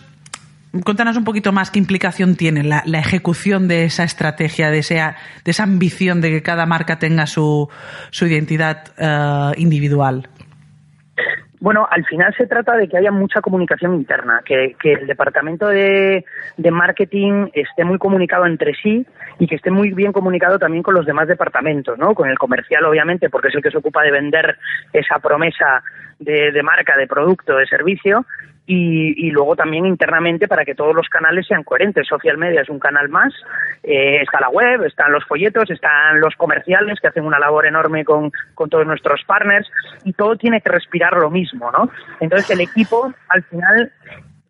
cuéntanos 0.83 1.17
un 1.17 1.23
poquito 1.23 1.51
más 1.51 1.71
qué 1.71 1.79
implicación 1.79 2.35
tiene 2.35 2.63
la, 2.63 2.83
ejecución 2.99 3.67
de 3.67 3.85
esa 3.85 4.03
estrategia, 4.03 4.69
de, 4.69 4.79
esa, 4.79 5.15
de 5.43 5.51
esa 5.51 5.63
ambición 5.63 6.21
de 6.21 6.29
que 6.29 6.41
cada 6.41 6.65
marca 6.65 6.99
tenga 6.99 7.27
su, 7.27 7.69
su 8.11 8.27
identidad 8.27 8.83
eh, 8.97 9.59
individual. 9.59 10.29
Bueno, 11.61 11.87
al 11.91 12.03
final 12.05 12.33
se 12.35 12.47
trata 12.47 12.75
de 12.75 12.87
que 12.87 12.97
haya 12.97 13.11
mucha 13.11 13.39
comunicación 13.39 13.93
interna, 13.93 14.41
que, 14.43 14.75
el 14.83 15.05
departamento 15.05 15.67
de, 15.67 16.25
marketing 16.57 17.49
esté 17.53 17.85
muy 17.85 17.99
comunicado 17.99 18.47
entre 18.47 18.73
sí 18.73 19.05
y 19.37 19.45
que 19.45 19.57
esté 19.57 19.69
muy 19.69 19.91
bien 19.91 20.11
comunicado 20.11 20.57
también 20.57 20.81
con 20.81 20.95
los 20.95 21.05
demás 21.05 21.27
departamentos, 21.27 21.99
¿no? 21.99 22.15
Con 22.15 22.29
el 22.29 22.39
comercial, 22.39 22.83
obviamente, 22.85 23.29
porque 23.29 23.49
es 23.49 23.55
el 23.55 23.61
que 23.61 23.69
se 23.69 23.77
ocupa 23.77 24.01
de 24.01 24.09
vender 24.09 24.57
esa 24.91 25.19
promesa 25.19 25.83
de, 26.17 26.51
de 26.51 26.63
marca, 26.63 26.97
de 26.97 27.05
producto, 27.05 27.55
de 27.55 27.67
servicio, 27.67 28.25
y, 28.65 29.31
luego 29.31 29.55
también 29.55 29.85
internamente 29.85 30.47
para 30.47 30.63
que 30.63 30.75
todos 30.75 30.95
los 30.95 31.09
canales 31.09 31.47
sean 31.47 31.63
coherentes. 31.63 32.07
Social 32.07 32.37
media 32.37 32.61
es 32.61 32.69
un 32.69 32.79
canal 32.79 33.09
más, 33.09 33.33
eh, 33.83 34.21
está 34.21 34.39
la 34.39 34.49
web, 34.49 34.83
están 34.83 35.11
los 35.11 35.25
folletos, 35.25 35.69
están 35.69 36.19
los 36.19 36.35
comerciales 36.35 36.99
que 36.99 37.07
hacen 37.07 37.25
una 37.25 37.39
labor 37.39 37.65
enorme 37.65 38.05
con, 38.05 38.31
con 38.53 38.69
todos 38.69 38.85
nuestros 38.85 39.23
partners 39.25 39.69
y 40.05 40.13
todo 40.13 40.35
tiene 40.37 40.61
que 40.61 40.69
respirar 40.69 41.13
lo 41.17 41.29
mismo, 41.29 41.71
¿no? 41.71 41.89
Entonces 42.19 42.49
el 42.51 42.61
equipo 42.61 43.13
al 43.29 43.43
final 43.43 43.91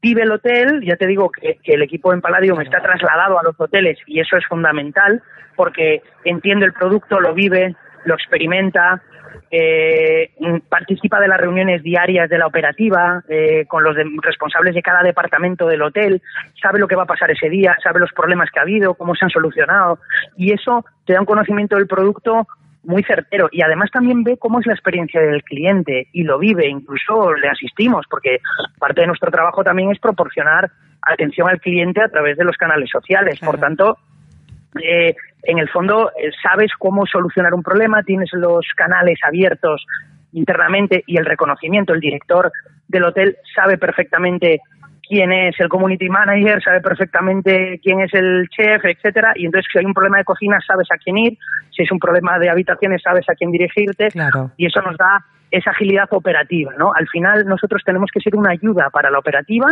vive 0.01 0.23
el 0.23 0.31
hotel, 0.31 0.81
ya 0.83 0.97
te 0.97 1.07
digo 1.07 1.31
que, 1.31 1.57
que, 1.63 1.73
el 1.73 1.81
equipo 1.81 2.13
en 2.13 2.21
Palladium 2.21 2.59
está 2.61 2.81
trasladado 2.81 3.39
a 3.39 3.43
los 3.43 3.59
hoteles 3.59 3.97
y 4.05 4.19
eso 4.19 4.35
es 4.35 4.45
fundamental 4.45 5.21
porque 5.55 6.01
entiende 6.25 6.65
el 6.65 6.73
producto, 6.73 7.19
lo 7.19 7.33
vive, 7.33 7.75
lo 8.05 8.15
experimenta, 8.15 9.01
eh, 9.49 10.31
participa 10.69 11.19
de 11.19 11.27
las 11.27 11.39
reuniones 11.39 11.83
diarias 11.83 12.29
de 12.29 12.37
la 12.37 12.47
operativa 12.47 13.23
eh, 13.27 13.65
con 13.67 13.83
los 13.83 13.95
responsables 14.21 14.75
de 14.75 14.81
cada 14.81 15.03
departamento 15.03 15.67
del 15.67 15.81
hotel, 15.81 16.21
sabe 16.61 16.79
lo 16.79 16.87
que 16.87 16.95
va 16.95 17.03
a 17.03 17.07
pasar 17.07 17.31
ese 17.31 17.49
día, 17.49 17.75
sabe 17.83 17.99
los 17.99 18.11
problemas 18.13 18.49
que 18.51 18.59
ha 18.59 18.63
habido, 18.63 18.93
cómo 18.95 19.15
se 19.15 19.25
han 19.25 19.31
solucionado 19.31 19.99
y 20.37 20.53
eso 20.53 20.85
te 21.05 21.13
da 21.13 21.19
un 21.19 21.25
conocimiento 21.25 21.75
del 21.75 21.87
producto 21.87 22.47
muy 22.83 23.03
certero 23.03 23.47
y 23.51 23.61
además 23.61 23.91
también 23.91 24.23
ve 24.23 24.37
cómo 24.37 24.59
es 24.59 24.65
la 24.65 24.73
experiencia 24.73 25.21
del 25.21 25.43
cliente 25.43 26.07
y 26.13 26.23
lo 26.23 26.39
vive, 26.39 26.67
incluso 26.67 27.33
le 27.33 27.47
asistimos 27.47 28.05
porque 28.09 28.39
parte 28.79 29.01
de 29.01 29.07
nuestro 29.07 29.29
trabajo 29.29 29.63
también 29.63 29.91
es 29.91 29.99
proporcionar 29.99 30.71
atención 31.01 31.49
al 31.49 31.59
cliente 31.59 32.01
a 32.01 32.09
través 32.09 32.37
de 32.37 32.45
los 32.45 32.57
canales 32.57 32.89
sociales. 32.89 33.39
Por 33.39 33.59
tanto, 33.59 33.97
eh, 34.81 35.15
en 35.43 35.59
el 35.59 35.69
fondo 35.69 36.11
eh, 36.11 36.31
sabes 36.41 36.71
cómo 36.77 37.05
solucionar 37.05 37.53
un 37.53 37.63
problema, 37.63 38.03
tienes 38.03 38.29
los 38.33 38.65
canales 38.75 39.19
abiertos 39.25 39.85
internamente 40.33 41.03
y 41.07 41.17
el 41.17 41.25
reconocimiento, 41.25 41.93
el 41.93 41.99
director 41.99 42.51
del 42.87 43.03
hotel 43.03 43.37
sabe 43.55 43.77
perfectamente 43.77 44.61
quién 45.07 45.31
es 45.33 45.59
el 45.59 45.67
community 45.67 46.07
manager, 46.07 46.63
sabe 46.63 46.79
perfectamente 46.79 47.79
quién 47.83 47.99
es 47.99 48.13
el 48.13 48.47
chef, 48.47 48.85
etcétera, 48.85 49.33
y 49.35 49.45
entonces 49.45 49.69
si 49.71 49.79
hay 49.79 49.85
un 49.85 49.93
problema 49.93 50.19
de 50.19 50.23
cocina 50.23 50.57
sabes 50.65 50.87
a 50.91 50.97
quién 50.97 51.17
ir, 51.17 51.37
si 51.75 51.83
es 51.83 51.91
un 51.91 51.99
problema 51.99 52.39
de 52.39 52.49
habitaciones 52.49 53.01
sabes 53.01 53.27
a 53.29 53.35
quién 53.35 53.51
dirigirte, 53.51 54.07
y 54.55 54.65
eso 54.67 54.81
nos 54.81 54.95
da 54.97 55.25
esa 55.49 55.71
agilidad 55.71 56.07
operativa, 56.11 56.71
¿no? 56.77 56.93
Al 56.95 57.09
final 57.09 57.45
nosotros 57.45 57.81
tenemos 57.85 58.09
que 58.13 58.21
ser 58.21 58.37
una 58.37 58.51
ayuda 58.51 58.89
para 58.89 59.11
la 59.11 59.19
operativa 59.19 59.67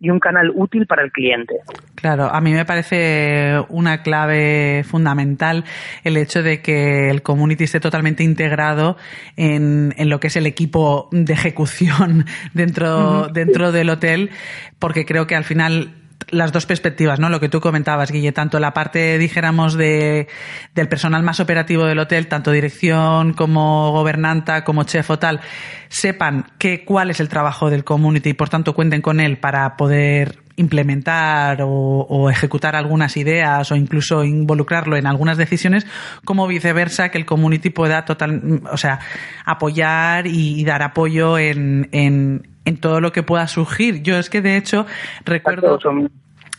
y 0.00 0.10
un 0.10 0.20
canal 0.20 0.52
útil 0.54 0.86
para 0.86 1.02
el 1.02 1.10
cliente. 1.10 1.54
Claro, 1.94 2.24
a 2.24 2.40
mí 2.40 2.52
me 2.52 2.64
parece 2.64 3.64
una 3.68 4.02
clave 4.02 4.84
fundamental 4.84 5.64
el 6.02 6.16
hecho 6.16 6.42
de 6.42 6.60
que 6.60 7.08
el 7.08 7.22
community 7.22 7.64
esté 7.64 7.80
totalmente 7.80 8.22
integrado 8.22 8.96
en, 9.36 9.94
en 9.96 10.10
lo 10.10 10.20
que 10.20 10.26
es 10.26 10.36
el 10.36 10.46
equipo 10.46 11.08
de 11.12 11.32
ejecución 11.32 12.26
dentro, 12.54 13.28
dentro 13.28 13.72
del 13.72 13.90
hotel, 13.90 14.30
porque 14.78 15.06
creo 15.06 15.26
que 15.26 15.36
al 15.36 15.44
final 15.44 16.03
las 16.30 16.52
dos 16.52 16.66
perspectivas, 16.66 17.20
¿no? 17.20 17.28
Lo 17.28 17.40
que 17.40 17.48
tú 17.48 17.60
comentabas, 17.60 18.10
Guille, 18.10 18.32
tanto 18.32 18.58
la 18.58 18.72
parte, 18.72 19.18
dijéramos, 19.18 19.74
de, 19.74 20.28
del 20.74 20.88
personal 20.88 21.22
más 21.22 21.40
operativo 21.40 21.84
del 21.84 21.98
hotel, 21.98 22.26
tanto 22.26 22.50
dirección 22.50 23.32
como 23.34 23.92
gobernanta, 23.92 24.64
como 24.64 24.84
chef 24.84 25.10
o 25.10 25.18
tal, 25.18 25.40
sepan 25.88 26.46
que, 26.58 26.84
cuál 26.84 27.10
es 27.10 27.20
el 27.20 27.28
trabajo 27.28 27.70
del 27.70 27.84
community 27.84 28.30
y 28.30 28.34
por 28.34 28.48
tanto 28.48 28.74
cuenten 28.74 29.02
con 29.02 29.20
él 29.20 29.38
para 29.38 29.76
poder 29.76 30.42
implementar 30.56 31.58
o, 31.62 32.30
ejecutar 32.30 32.76
algunas 32.76 33.16
ideas 33.16 33.70
o 33.72 33.76
incluso 33.76 34.24
involucrarlo 34.24 34.96
en 34.96 35.06
algunas 35.06 35.36
decisiones, 35.36 35.86
como 36.24 36.46
viceversa, 36.46 37.08
que 37.10 37.18
el 37.18 37.26
community 37.26 37.70
pueda 37.70 38.04
total, 38.04 38.62
o 38.70 38.76
sea, 38.76 39.00
apoyar 39.44 40.26
y, 40.26 40.64
dar 40.64 40.82
apoyo 40.82 41.38
en, 41.38 41.88
en, 41.92 42.53
en 42.64 42.76
todo 42.78 43.00
lo 43.00 43.12
que 43.12 43.22
pueda 43.22 43.46
surgir. 43.46 44.02
Yo 44.02 44.18
es 44.18 44.30
que 44.30 44.40
de 44.40 44.56
hecho 44.56 44.86
recuerdo 45.24 45.78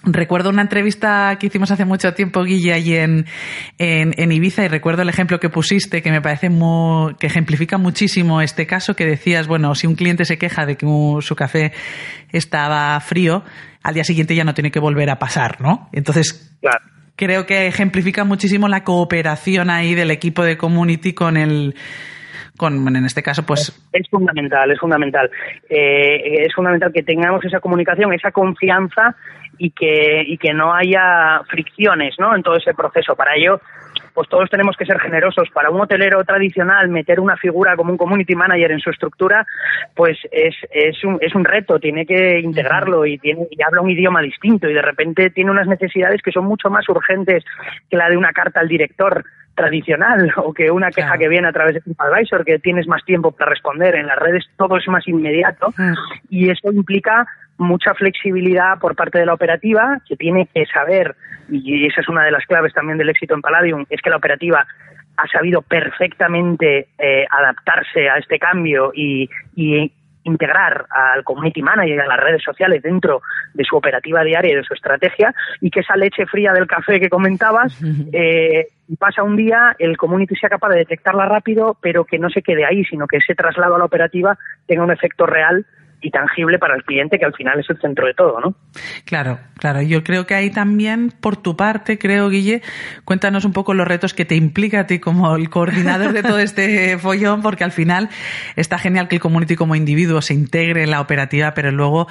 Recuerdo 0.07 0.51
una 0.51 0.61
entrevista 0.61 1.35
que 1.39 1.47
hicimos 1.47 1.71
hace 1.71 1.83
mucho 1.83 2.13
tiempo, 2.13 2.43
Guille, 2.43 2.73
allí 2.73 2.95
en, 2.95 3.25
en, 3.79 4.31
Ibiza, 4.31 4.63
y 4.63 4.67
recuerdo 4.67 5.01
el 5.01 5.09
ejemplo 5.09 5.39
que 5.39 5.49
pusiste, 5.49 6.03
que 6.03 6.11
me 6.11 6.21
parece 6.21 6.49
muy, 6.49 7.15
que 7.15 7.25
ejemplifica 7.25 7.79
muchísimo 7.79 8.39
este 8.39 8.67
caso, 8.67 8.95
que 8.95 9.05
decías, 9.05 9.47
bueno, 9.47 9.73
si 9.73 9.87
un 9.87 9.95
cliente 9.95 10.23
se 10.25 10.37
queja 10.37 10.67
de 10.67 10.77
que 10.77 10.85
su 10.85 11.35
café 11.35 11.73
estaba 12.29 12.99
frío, 12.99 13.43
al 13.81 13.95
día 13.95 14.03
siguiente 14.03 14.35
ya 14.35 14.43
no 14.43 14.53
tiene 14.53 14.69
que 14.69 14.79
volver 14.79 15.09
a 15.09 15.17
pasar, 15.17 15.59
¿no? 15.59 15.89
Entonces, 15.91 16.55
creo 17.15 17.47
que 17.47 17.65
ejemplifica 17.65 18.25
muchísimo 18.25 18.67
la 18.67 18.83
cooperación 18.83 19.71
ahí 19.71 19.95
del 19.95 20.11
equipo 20.11 20.43
de 20.43 20.55
community 20.55 21.13
con 21.13 21.35
el, 21.35 21.73
con, 22.57 22.95
en 22.95 23.05
este 23.05 23.23
caso, 23.23 23.45
pues... 23.45 23.71
Es 23.91 24.09
fundamental, 24.09 24.71
es 24.71 24.79
fundamental. 24.79 25.29
Eh, 25.69 26.45
es 26.45 26.53
fundamental 26.53 26.91
que 26.93 27.03
tengamos 27.03 27.43
esa 27.45 27.59
comunicación, 27.59 28.13
esa 28.13 28.31
confianza 28.31 29.15
y 29.57 29.71
que, 29.71 30.23
y 30.25 30.37
que 30.37 30.53
no 30.53 30.73
haya 30.73 31.41
fricciones 31.49 32.15
¿no? 32.19 32.35
en 32.35 32.43
todo 32.43 32.57
ese 32.57 32.73
proceso. 32.73 33.15
Para 33.15 33.35
ello, 33.35 33.59
pues 34.13 34.29
todos 34.29 34.49
tenemos 34.49 34.75
que 34.77 34.85
ser 34.85 34.99
generosos. 34.99 35.49
Para 35.53 35.69
un 35.69 35.81
hotelero 35.81 36.23
tradicional, 36.23 36.87
meter 36.87 37.19
una 37.19 37.37
figura 37.37 37.75
como 37.75 37.91
un 37.91 37.97
community 37.97 38.33
manager 38.33 38.71
en 38.71 38.79
su 38.79 38.89
estructura, 38.89 39.45
pues 39.93 40.17
es, 40.31 40.55
es, 40.71 41.03
un, 41.03 41.17
es 41.21 41.35
un 41.35 41.43
reto, 41.43 41.79
tiene 41.79 42.05
que 42.05 42.39
integrarlo 42.39 43.05
y, 43.05 43.17
tiene, 43.17 43.47
y 43.51 43.61
habla 43.61 43.81
un 43.81 43.91
idioma 43.91 44.21
distinto 44.21 44.69
y 44.69 44.73
de 44.73 44.81
repente 44.81 45.29
tiene 45.29 45.51
unas 45.51 45.67
necesidades 45.67 46.21
que 46.21 46.31
son 46.31 46.45
mucho 46.45 46.69
más 46.69 46.87
urgentes 46.87 47.43
que 47.89 47.97
la 47.97 48.09
de 48.09 48.17
una 48.17 48.31
carta 48.31 48.61
al 48.61 48.69
director 48.69 49.25
tradicional 49.55 50.31
o 50.37 50.53
que 50.53 50.69
una 50.69 50.91
queja 50.91 51.17
que 51.17 51.29
viene 51.29 51.47
a 51.47 51.53
través 51.53 51.75
de 51.75 51.81
TripAdvisor, 51.81 52.45
que 52.45 52.59
tienes 52.59 52.87
más 52.87 53.03
tiempo 53.05 53.31
para 53.31 53.49
responder. 53.49 53.95
En 53.95 54.07
las 54.07 54.19
redes 54.19 54.45
todo 54.57 54.77
es 54.77 54.87
más 54.87 55.07
inmediato 55.07 55.73
y 56.29 56.49
eso 56.49 56.71
implica 56.71 57.25
mucha 57.57 57.93
flexibilidad 57.93 58.79
por 58.79 58.95
parte 58.95 59.19
de 59.19 59.25
la 59.25 59.33
operativa, 59.33 60.01
que 60.07 60.17
tiene 60.17 60.47
que 60.53 60.65
saber, 60.65 61.15
y 61.49 61.85
esa 61.87 62.01
es 62.01 62.09
una 62.09 62.23
de 62.25 62.31
las 62.31 62.45
claves 62.45 62.73
también 62.73 62.97
del 62.97 63.09
éxito 63.09 63.33
en 63.33 63.41
Palladium, 63.41 63.85
es 63.89 64.01
que 64.01 64.09
la 64.09 64.17
operativa 64.17 64.67
ha 65.17 65.27
sabido 65.27 65.61
perfectamente 65.61 66.89
eh, 66.97 67.25
adaptarse 67.29 68.09
a 68.09 68.17
este 68.17 68.37
cambio 68.37 68.91
y, 68.93 69.29
y 69.55 69.91
integrar 70.25 70.85
al 70.89 71.23
community 71.23 71.61
manager 71.61 71.95
y 71.95 71.99
a 71.99 72.07
las 72.07 72.19
redes 72.19 72.43
sociales 72.43 72.81
dentro 72.81 73.21
de 73.53 73.63
su 73.63 73.75
operativa 73.77 74.23
diaria 74.23 74.51
y 74.51 74.55
de 74.55 74.63
su 74.63 74.73
estrategia 74.73 75.33
y 75.61 75.69
que 75.69 75.79
esa 75.79 75.95
leche 75.95 76.25
fría 76.25 76.51
del 76.51 76.67
café 76.67 76.99
que 76.99 77.09
comentabas 77.09 77.79
eh, 78.11 78.67
pasa 78.99 79.23
un 79.23 79.35
día, 79.35 79.75
el 79.79 79.97
community 79.97 80.35
sea 80.35 80.49
capaz 80.49 80.69
de 80.69 80.79
detectarla 80.79 81.25
rápido, 81.25 81.77
pero 81.81 82.05
que 82.05 82.19
no 82.19 82.29
se 82.29 82.41
quede 82.41 82.65
ahí, 82.65 82.83
sino 82.85 83.07
que 83.07 83.17
ese 83.17 83.35
traslado 83.35 83.75
a 83.75 83.79
la 83.79 83.85
operativa 83.85 84.37
tenga 84.67 84.83
un 84.83 84.91
efecto 84.91 85.25
real 85.25 85.65
y 86.01 86.11
tangible 86.11 86.59
para 86.59 86.75
el 86.75 86.83
cliente, 86.83 87.17
que 87.17 87.25
al 87.25 87.33
final 87.33 87.59
es 87.59 87.69
el 87.69 87.79
centro 87.79 88.05
de 88.05 88.13
todo, 88.13 88.39
¿no? 88.39 88.55
Claro, 89.05 89.39
claro. 89.57 89.81
Yo 89.81 90.03
creo 90.03 90.25
que 90.25 90.35
ahí 90.35 90.51
también, 90.51 91.11
por 91.19 91.37
tu 91.37 91.55
parte, 91.55 91.97
creo, 91.97 92.29
Guille, 92.29 92.61
cuéntanos 93.05 93.45
un 93.45 93.53
poco 93.53 93.73
los 93.73 93.87
retos 93.87 94.13
que 94.13 94.25
te 94.25 94.35
implica 94.35 94.81
a 94.81 94.87
ti 94.87 94.99
como 94.99 95.35
el 95.35 95.49
coordinador 95.49 96.13
de 96.13 96.23
todo 96.23 96.39
este 96.39 96.97
follón, 96.99 97.41
porque 97.41 97.63
al 97.63 97.71
final 97.71 98.09
está 98.55 98.77
genial 98.77 99.07
que 99.07 99.15
el 99.15 99.21
community 99.21 99.55
como 99.55 99.75
individuo 99.75 100.21
se 100.21 100.33
integre 100.33 100.83
en 100.83 100.91
la 100.91 101.01
operativa, 101.01 101.53
pero 101.53 101.71
luego 101.71 102.07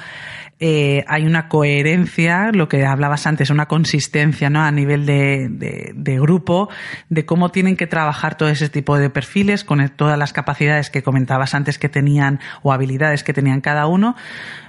eh, 0.59 1.03
hay 1.09 1.25
una 1.25 1.49
coherencia, 1.49 2.51
lo 2.53 2.69
que 2.69 2.85
hablabas 2.85 3.27
antes, 3.27 3.49
una 3.49 3.65
consistencia 3.65 4.49
¿no? 4.49 4.61
a 4.61 4.71
nivel 4.71 5.05
de, 5.05 5.49
de, 5.49 5.91
de, 5.93 6.19
grupo, 6.19 6.69
de 7.09 7.25
cómo 7.25 7.51
tienen 7.51 7.75
que 7.75 7.87
trabajar 7.87 8.37
todo 8.37 8.47
ese 8.47 8.69
tipo 8.69 8.97
de 8.97 9.09
perfiles 9.09 9.65
con 9.65 9.85
todas 9.89 10.17
las 10.17 10.31
capacidades 10.31 10.89
que 10.89 11.03
comentabas 11.03 11.53
antes 11.55 11.77
que 11.77 11.89
tenían 11.89 12.39
o 12.63 12.71
habilidades 12.71 13.25
que 13.25 13.33
tenían 13.33 13.59
cada 13.59 13.74
uno. 13.87 14.15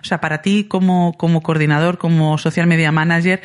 O 0.01 0.05
sea, 0.05 0.19
para 0.19 0.43
ti 0.43 0.67
como, 0.69 1.15
como 1.17 1.43
coordinador, 1.43 1.99
como 1.99 2.39
social 2.39 2.67
media 2.67 2.93
manager, 2.93 3.41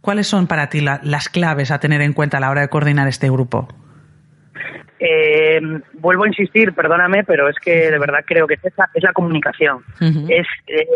¿cuáles 0.00 0.26
son 0.26 0.46
para 0.46 0.68
ti 0.68 0.80
la, 0.80 1.00
las 1.02 1.28
claves 1.28 1.70
a 1.70 1.78
tener 1.78 2.00
en 2.00 2.12
cuenta 2.12 2.38
a 2.38 2.40
la 2.40 2.50
hora 2.50 2.62
de 2.62 2.68
coordinar 2.68 3.08
este 3.08 3.30
grupo? 3.30 3.68
Eh, 5.06 5.60
vuelvo 5.94 6.24
a 6.24 6.28
insistir, 6.28 6.72
perdóname, 6.72 7.24
pero 7.24 7.48
es 7.48 7.56
que 7.58 7.90
de 7.90 7.98
verdad 7.98 8.20
creo 8.24 8.46
que 8.46 8.54
esa 8.54 8.88
es 8.94 9.02
la 9.02 9.12
comunicación. 9.12 9.84
Uh 10.00 10.04
-huh. 10.04 10.26
Es 10.30 10.46
eh, 10.66 10.86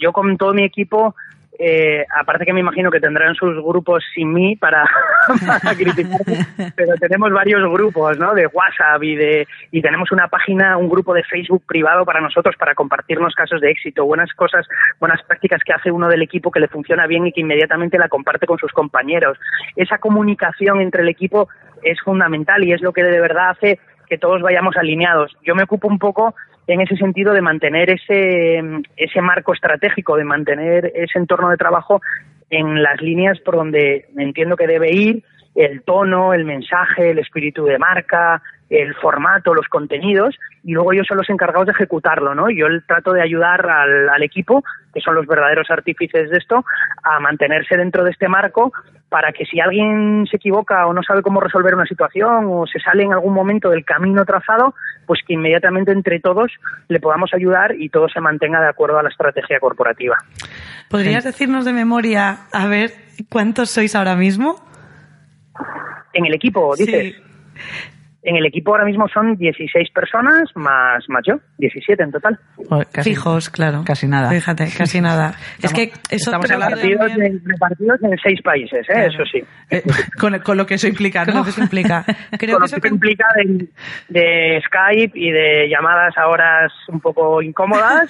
yo 0.00 0.12
con 0.12 0.36
todo 0.36 0.52
mi 0.52 0.64
equipo, 0.64 1.14
eh, 1.58 2.04
aparte 2.18 2.44
que 2.44 2.52
me 2.52 2.60
imagino 2.60 2.90
que 2.90 2.98
tendrán 2.98 3.34
sus 3.34 3.54
grupos 3.62 4.02
sin 4.14 4.32
mí 4.32 4.56
para, 4.56 4.84
para 5.46 5.74
criticarme, 5.74 6.72
pero 6.74 6.94
tenemos 6.94 7.32
varios 7.32 7.62
grupos, 7.70 8.18
¿no? 8.18 8.34
De 8.34 8.46
WhatsApp 8.46 9.02
y 9.02 9.16
de 9.16 9.46
y 9.70 9.80
tenemos 9.80 10.10
una 10.12 10.28
página, 10.28 10.76
un 10.76 10.88
grupo 10.88 11.14
de 11.14 11.22
Facebook 11.24 11.62
privado 11.66 12.04
para 12.04 12.20
nosotros 12.20 12.56
para 12.56 12.74
compartirnos 12.74 13.34
casos 13.34 13.60
de 13.60 13.70
éxito, 13.70 14.04
buenas 14.04 14.32
cosas, 14.34 14.66
buenas 15.00 15.22
prácticas 15.22 15.62
que 15.64 15.72
hace 15.72 15.90
uno 15.90 16.08
del 16.08 16.22
equipo 16.22 16.50
que 16.50 16.60
le 16.60 16.68
funciona 16.68 17.06
bien 17.06 17.26
y 17.26 17.32
que 17.32 17.40
inmediatamente 17.40 17.98
la 17.98 18.08
comparte 18.08 18.46
con 18.46 18.58
sus 18.58 18.72
compañeros. 18.72 19.38
Esa 19.76 19.98
comunicación 19.98 20.80
entre 20.80 21.02
el 21.02 21.08
equipo 21.08 21.48
es 21.82 22.00
fundamental 22.00 22.64
y 22.64 22.72
es 22.72 22.82
lo 22.82 22.92
que 22.92 23.02
de 23.02 23.20
verdad 23.20 23.50
hace 23.50 23.78
que 24.08 24.18
todos 24.18 24.42
vayamos 24.42 24.76
alineados. 24.76 25.36
Yo 25.42 25.54
me 25.54 25.62
ocupo 25.62 25.88
un 25.88 25.98
poco 25.98 26.34
en 26.66 26.80
ese 26.80 26.96
sentido 26.96 27.32
de 27.32 27.40
mantener 27.40 27.90
ese, 27.90 28.62
ese 28.96 29.20
marco 29.20 29.52
estratégico, 29.52 30.16
de 30.16 30.24
mantener 30.24 30.92
ese 30.94 31.18
entorno 31.18 31.50
de 31.50 31.56
trabajo 31.56 32.00
en 32.52 32.82
las 32.82 33.00
líneas 33.00 33.40
por 33.40 33.56
donde 33.56 34.04
entiendo 34.16 34.56
que 34.56 34.66
debe 34.66 34.92
ir, 34.92 35.24
el 35.54 35.82
tono, 35.82 36.34
el 36.34 36.44
mensaje, 36.44 37.10
el 37.10 37.18
espíritu 37.18 37.64
de 37.64 37.78
marca, 37.78 38.42
el 38.72 38.94
formato, 38.94 39.54
los 39.54 39.68
contenidos, 39.68 40.34
y 40.64 40.72
luego 40.72 40.92
ellos 40.92 41.06
son 41.06 41.18
los 41.18 41.28
encargados 41.28 41.66
de 41.66 41.72
ejecutarlo, 41.72 42.34
¿no? 42.34 42.48
Yo 42.50 42.66
trato 42.86 43.12
de 43.12 43.20
ayudar 43.20 43.68
al, 43.68 44.08
al 44.08 44.22
equipo, 44.22 44.64
que 44.94 45.00
son 45.00 45.14
los 45.14 45.26
verdaderos 45.26 45.70
artífices 45.70 46.30
de 46.30 46.38
esto, 46.38 46.64
a 47.02 47.20
mantenerse 47.20 47.76
dentro 47.76 48.02
de 48.02 48.10
este 48.10 48.28
marco 48.28 48.72
para 49.10 49.30
que 49.32 49.44
si 49.44 49.60
alguien 49.60 50.26
se 50.30 50.38
equivoca 50.38 50.86
o 50.86 50.94
no 50.94 51.02
sabe 51.02 51.20
cómo 51.20 51.38
resolver 51.38 51.74
una 51.74 51.84
situación 51.84 52.46
o 52.48 52.66
se 52.66 52.80
sale 52.80 53.02
en 53.02 53.12
algún 53.12 53.34
momento 53.34 53.68
del 53.68 53.84
camino 53.84 54.24
trazado, 54.24 54.74
pues 55.06 55.20
que 55.26 55.34
inmediatamente 55.34 55.92
entre 55.92 56.18
todos 56.18 56.50
le 56.88 56.98
podamos 56.98 57.34
ayudar 57.34 57.74
y 57.78 57.90
todo 57.90 58.08
se 58.08 58.20
mantenga 58.20 58.62
de 58.62 58.68
acuerdo 58.68 58.98
a 58.98 59.02
la 59.02 59.10
estrategia 59.10 59.60
corporativa. 59.60 60.16
¿Podrías 60.88 61.24
decirnos 61.24 61.66
de 61.66 61.74
memoria, 61.74 62.46
a 62.52 62.66
ver, 62.66 62.92
cuántos 63.28 63.68
sois 63.68 63.94
ahora 63.94 64.16
mismo? 64.16 64.56
En 66.14 66.24
el 66.24 66.34
equipo, 66.34 66.74
dices. 66.74 67.14
Sí. 67.14 67.22
En 68.24 68.36
el 68.36 68.46
equipo 68.46 68.70
ahora 68.70 68.84
mismo 68.84 69.08
son 69.08 69.36
16 69.36 69.90
personas 69.90 70.44
más, 70.54 71.02
más 71.08 71.22
yo, 71.26 71.40
17 71.58 72.04
en 72.04 72.12
total. 72.12 72.38
Casi, 72.92 73.10
Fijos, 73.10 73.50
claro. 73.50 73.82
Casi 73.84 74.06
nada. 74.06 74.30
Fíjate, 74.30 74.68
casi 74.78 75.00
nada. 75.00 75.34
Estamos, 75.58 75.64
es 75.64 75.72
que 75.72 75.82
eso 76.14 76.30
estamos 76.30 76.48
repartidos, 76.48 77.10
en, 77.10 77.42
repartidos 77.44 78.02
en 78.02 78.16
seis 78.22 78.40
países, 78.42 78.80
¿eh? 78.88 78.92
claro. 78.92 79.08
eso 79.08 79.24
sí. 79.24 79.42
Eh, 79.70 79.82
con, 80.20 80.38
con, 80.38 80.56
lo 80.56 80.64
que 80.66 80.74
eso 80.74 80.86
implica, 80.86 81.24
¿no? 81.24 81.32
Con 81.32 81.40
lo 81.40 81.44
que 81.44 81.50
eso 81.50 81.62
implica. 81.62 82.04
Creo 82.04 82.28
con 82.30 82.38
que 82.38 82.76
lo 82.76 82.80
que 82.80 82.88
eso 82.88 82.94
implica 82.94 83.26
de, 83.34 83.68
de, 84.08 84.62
Skype 84.66 85.18
y 85.18 85.32
de 85.32 85.68
llamadas 85.68 86.16
a 86.16 86.28
horas 86.28 86.72
un 86.88 87.00
poco 87.00 87.42
incómodas, 87.42 88.06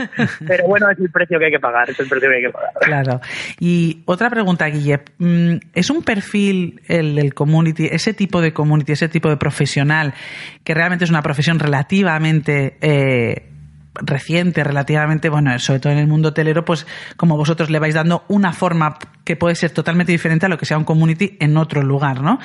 pero 0.46 0.66
bueno, 0.66 0.90
es 0.90 0.98
el 0.98 1.11
precio 1.11 1.38
que 1.38 1.46
hay 1.46 1.53
que 1.53 1.61
pagar, 1.61 1.88
es 1.88 1.98
el 1.98 2.09
precio 2.09 2.29
que 2.29 2.37
hay 2.37 2.42
que 2.42 2.51
pagar. 2.51 2.72
Claro. 2.83 3.20
Y 3.61 4.03
otra 4.05 4.29
pregunta, 4.29 4.66
Guille. 4.66 5.01
Mm, 5.16 5.57
¿Es 5.72 5.88
un 5.88 6.03
perfil 6.03 6.83
el, 6.87 7.18
el 7.18 7.33
community, 7.33 7.87
ese 7.90 8.12
tipo 8.12 8.42
de 8.42 8.53
community, 8.53 8.92
ese 8.92 9.09
tipo 9.09 9.31
de 9.31 9.38
profesional 9.38 10.01
que 10.64 10.74
realmente 10.74 11.04
es 11.04 11.10
una 11.10 11.22
profesión 11.22 11.58
relativamente 11.58 12.76
eh, 12.80 13.48
reciente, 13.94 14.64
relativamente, 14.64 15.28
bueno, 15.28 15.58
sobre 15.58 15.80
todo 15.80 15.92
en 15.92 15.98
el 15.98 16.06
mundo 16.06 16.30
hotelero, 16.30 16.64
pues 16.64 16.86
como 17.16 17.36
vosotros 17.36 17.70
le 17.70 17.78
vais 17.78 17.94
dando 17.94 18.24
una 18.28 18.52
forma 18.52 18.96
que 19.24 19.36
puede 19.36 19.54
ser 19.54 19.70
totalmente 19.70 20.12
diferente 20.12 20.46
a 20.46 20.48
lo 20.48 20.58
que 20.58 20.66
sea 20.66 20.78
un 20.78 20.84
community 20.84 21.36
en 21.40 21.56
otro 21.56 21.82
lugar, 21.82 22.22
¿no? 22.22 22.38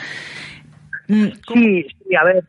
Mm, 1.08 1.28
sí, 1.54 1.88
sí, 1.88 2.16
a 2.16 2.24
ver, 2.26 2.44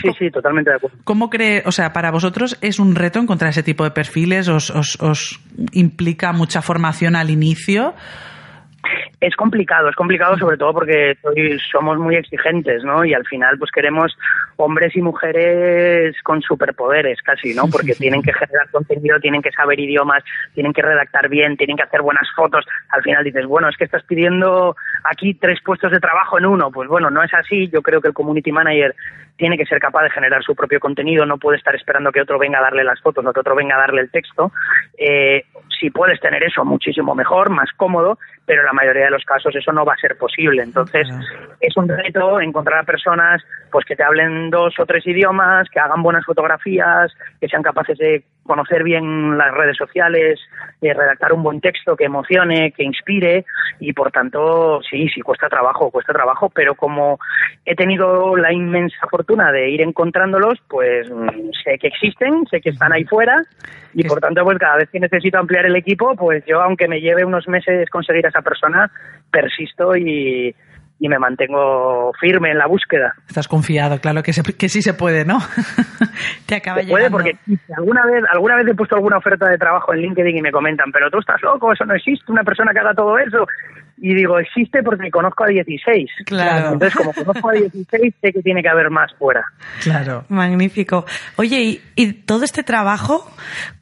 Sí, 0.00 0.08
sí, 0.18 0.30
totalmente 0.30 0.70
de 0.70 0.76
acuerdo. 0.76 0.96
¿Cómo 1.04 1.28
cree, 1.28 1.62
o 1.66 1.72
sea, 1.72 1.92
para 1.92 2.10
vosotros 2.10 2.56
es 2.60 2.78
un 2.78 2.94
reto 2.94 3.18
encontrar 3.18 3.50
ese 3.50 3.62
tipo 3.62 3.84
de 3.84 3.90
perfiles? 3.90 4.48
¿Os, 4.48 4.70
os, 4.70 5.00
os 5.00 5.40
implica 5.72 6.32
mucha 6.32 6.62
formación 6.62 7.14
al 7.14 7.28
inicio? 7.28 7.94
Es 9.20 9.36
complicado, 9.36 9.88
es 9.88 9.96
complicado 9.96 10.36
sobre 10.38 10.56
todo 10.56 10.72
porque 10.72 11.16
somos 11.70 11.98
muy 11.98 12.16
exigentes, 12.16 12.84
¿no? 12.84 13.04
Y 13.04 13.14
al 13.14 13.24
final 13.26 13.58
pues 13.58 13.70
queremos 13.70 14.16
hombres 14.64 14.94
y 14.96 15.02
mujeres 15.02 16.14
con 16.22 16.40
superpoderes 16.42 17.20
casi, 17.22 17.54
¿no? 17.54 17.64
Porque 17.70 17.94
tienen 17.98 18.22
que 18.22 18.32
generar 18.32 18.70
contenido, 18.70 19.20
tienen 19.20 19.42
que 19.42 19.52
saber 19.52 19.78
idiomas, 19.80 20.22
tienen 20.54 20.72
que 20.72 20.82
redactar 20.82 21.28
bien, 21.28 21.56
tienen 21.56 21.76
que 21.76 21.82
hacer 21.82 22.02
buenas 22.02 22.28
fotos. 22.34 22.64
Al 22.90 23.02
final 23.02 23.24
dices, 23.24 23.46
bueno, 23.46 23.68
es 23.68 23.76
que 23.76 23.84
estás 23.84 24.02
pidiendo 24.04 24.76
aquí 25.04 25.34
tres 25.34 25.60
puestos 25.64 25.90
de 25.90 26.00
trabajo 26.00 26.38
en 26.38 26.46
uno. 26.46 26.70
Pues 26.70 26.88
bueno, 26.88 27.10
no 27.10 27.22
es 27.22 27.32
así. 27.34 27.68
Yo 27.68 27.82
creo 27.82 28.00
que 28.00 28.08
el 28.08 28.14
community 28.14 28.52
manager 28.52 28.94
tiene 29.36 29.58
que 29.58 29.66
ser 29.66 29.80
capaz 29.80 30.04
de 30.04 30.10
generar 30.10 30.42
su 30.44 30.54
propio 30.54 30.78
contenido, 30.78 31.26
no 31.26 31.38
puede 31.38 31.58
estar 31.58 31.74
esperando 31.74 32.12
que 32.12 32.20
otro 32.20 32.38
venga 32.38 32.58
a 32.58 32.62
darle 32.62 32.84
las 32.84 33.00
fotos 33.00 33.24
o 33.26 33.32
que 33.32 33.40
otro 33.40 33.56
venga 33.56 33.74
a 33.74 33.80
darle 33.80 34.02
el 34.02 34.10
texto. 34.10 34.52
Eh, 34.96 35.44
si 35.80 35.90
puedes 35.90 36.20
tener 36.20 36.44
eso, 36.44 36.64
muchísimo 36.64 37.14
mejor, 37.14 37.50
más 37.50 37.68
cómodo, 37.76 38.18
pero 38.46 38.62
la 38.62 38.72
mayoría 38.72 39.06
de 39.06 39.10
los 39.10 39.24
casos 39.24 39.54
eso 39.56 39.72
no 39.72 39.84
va 39.84 39.94
a 39.94 39.96
ser 39.96 40.16
posible. 40.16 40.62
Entonces, 40.62 41.08
es 41.60 41.76
un 41.76 41.88
reto 41.88 42.40
encontrar 42.40 42.80
a 42.80 42.84
personas 42.84 43.42
pues 43.72 43.84
que 43.84 43.96
te 43.96 44.04
hablen 44.04 44.50
dos 44.52 44.78
o 44.78 44.86
tres 44.86 45.04
idiomas, 45.06 45.68
que 45.68 45.80
hagan 45.80 46.02
buenas 46.02 46.24
fotografías, 46.24 47.12
que 47.40 47.48
sean 47.48 47.62
capaces 47.62 47.98
de 47.98 48.22
conocer 48.44 48.84
bien 48.84 49.38
las 49.38 49.52
redes 49.52 49.76
sociales, 49.76 50.38
de 50.80 50.94
redactar 50.94 51.32
un 51.32 51.42
buen 51.42 51.60
texto 51.60 51.96
que 51.96 52.04
emocione, 52.04 52.72
que 52.72 52.84
inspire 52.84 53.44
y 53.80 53.92
por 53.92 54.10
tanto, 54.10 54.80
sí, 54.88 55.08
sí 55.08 55.20
cuesta 55.20 55.48
trabajo, 55.48 55.90
cuesta 55.90 56.12
trabajo, 56.12 56.50
pero 56.50 56.74
como 56.74 57.18
he 57.64 57.74
tenido 57.74 58.36
la 58.36 58.52
inmensa 58.52 59.06
fortuna 59.10 59.50
de 59.52 59.70
ir 59.70 59.80
encontrándolos, 59.80 60.58
pues 60.68 61.08
sé 61.64 61.78
que 61.78 61.88
existen, 61.88 62.46
sé 62.50 62.60
que 62.60 62.70
están 62.70 62.92
ahí 62.92 63.04
fuera 63.04 63.42
y 63.94 64.04
por 64.04 64.20
tanto, 64.20 64.44
pues 64.44 64.58
cada 64.58 64.76
vez 64.76 64.90
que 64.90 65.00
necesito 65.00 65.38
ampliar 65.38 65.66
el 65.66 65.76
equipo, 65.76 66.14
pues 66.16 66.44
yo 66.46 66.60
aunque 66.60 66.88
me 66.88 67.00
lleve 67.00 67.24
unos 67.24 67.48
meses 67.48 67.88
conseguir 67.90 68.26
a 68.26 68.28
esa 68.28 68.42
persona, 68.42 68.90
persisto 69.30 69.96
y, 69.96 70.54
y 71.02 71.08
me 71.08 71.18
mantengo 71.18 72.12
firme 72.20 72.52
en 72.52 72.58
la 72.58 72.68
búsqueda. 72.68 73.12
Estás 73.26 73.48
confiado, 73.48 73.98
claro 73.98 74.22
que, 74.22 74.32
se, 74.32 74.44
que 74.44 74.68
sí 74.68 74.82
se 74.82 74.94
puede, 74.94 75.24
¿no? 75.24 75.40
Te 76.46 76.54
acaba 76.54 76.80
se 76.80 76.86
puede 76.86 77.10
porque 77.10 77.36
alguna 77.76 78.06
vez, 78.06 78.22
alguna 78.32 78.54
vez 78.54 78.68
he 78.68 78.74
puesto 78.76 78.94
alguna 78.94 79.18
oferta 79.18 79.48
de 79.48 79.58
trabajo 79.58 79.92
en 79.92 80.00
LinkedIn 80.00 80.36
y 80.36 80.42
me 80.42 80.52
comentan, 80.52 80.92
pero 80.92 81.10
tú 81.10 81.18
estás 81.18 81.42
loco, 81.42 81.72
eso 81.72 81.84
no 81.84 81.96
existe, 81.96 82.30
una 82.30 82.44
persona 82.44 82.70
que 82.72 82.78
haga 82.78 82.94
todo 82.94 83.18
eso. 83.18 83.44
Y 83.98 84.14
digo, 84.14 84.38
existe 84.38 84.80
porque 84.84 85.10
conozco 85.10 85.42
a 85.42 85.48
16. 85.48 86.08
Claro. 86.24 86.74
Entonces, 86.74 86.94
como 86.94 87.12
conozco 87.12 87.50
a 87.50 87.52
16, 87.52 88.14
sé 88.20 88.32
que 88.32 88.42
tiene 88.42 88.62
que 88.62 88.68
haber 88.68 88.90
más 88.90 89.12
fuera. 89.18 89.44
Claro. 89.82 90.24
Magnífico. 90.28 91.04
Oye, 91.36 91.60
y, 91.60 91.82
y 91.96 92.12
todo 92.12 92.44
este 92.44 92.62
trabajo, 92.62 93.28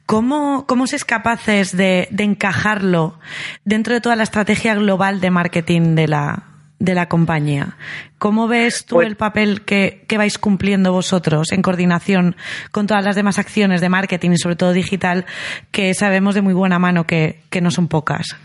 ¿Cómo, 0.07 0.65
¿Cómo 0.67 0.87
sois 0.87 1.05
capaces 1.05 1.77
de, 1.77 2.09
de, 2.11 2.23
encajarlo 2.25 3.17
dentro 3.63 3.93
de 3.93 4.01
toda 4.01 4.17
la 4.17 4.23
estrategia 4.23 4.75
global 4.75 5.21
de 5.21 5.31
marketing 5.31 5.95
de 5.95 6.09
la, 6.09 6.50
de 6.81 6.95
la 6.95 7.07
compañía? 7.07 7.77
¿Cómo 8.17 8.47
ves 8.47 8.85
tú 8.85 8.95
pues, 8.95 9.07
el 9.07 9.15
papel 9.15 9.61
que, 9.61 10.03
que, 10.07 10.17
vais 10.17 10.37
cumpliendo 10.37 10.91
vosotros 10.91 11.51
en 11.51 11.61
coordinación 11.61 12.35
con 12.71 12.87
todas 12.87 13.05
las 13.05 13.15
demás 13.15 13.39
acciones 13.39 13.81
de 13.81 13.89
marketing 13.89 14.31
y 14.31 14.37
sobre 14.37 14.55
todo 14.55 14.73
digital 14.73 15.25
que 15.71 15.93
sabemos 15.93 16.35
de 16.35 16.41
muy 16.41 16.53
buena 16.53 16.79
mano 16.79 17.05
que, 17.05 17.41
que 17.49 17.61
no 17.61 17.71
son 17.71 17.87
pocas? 17.87 18.35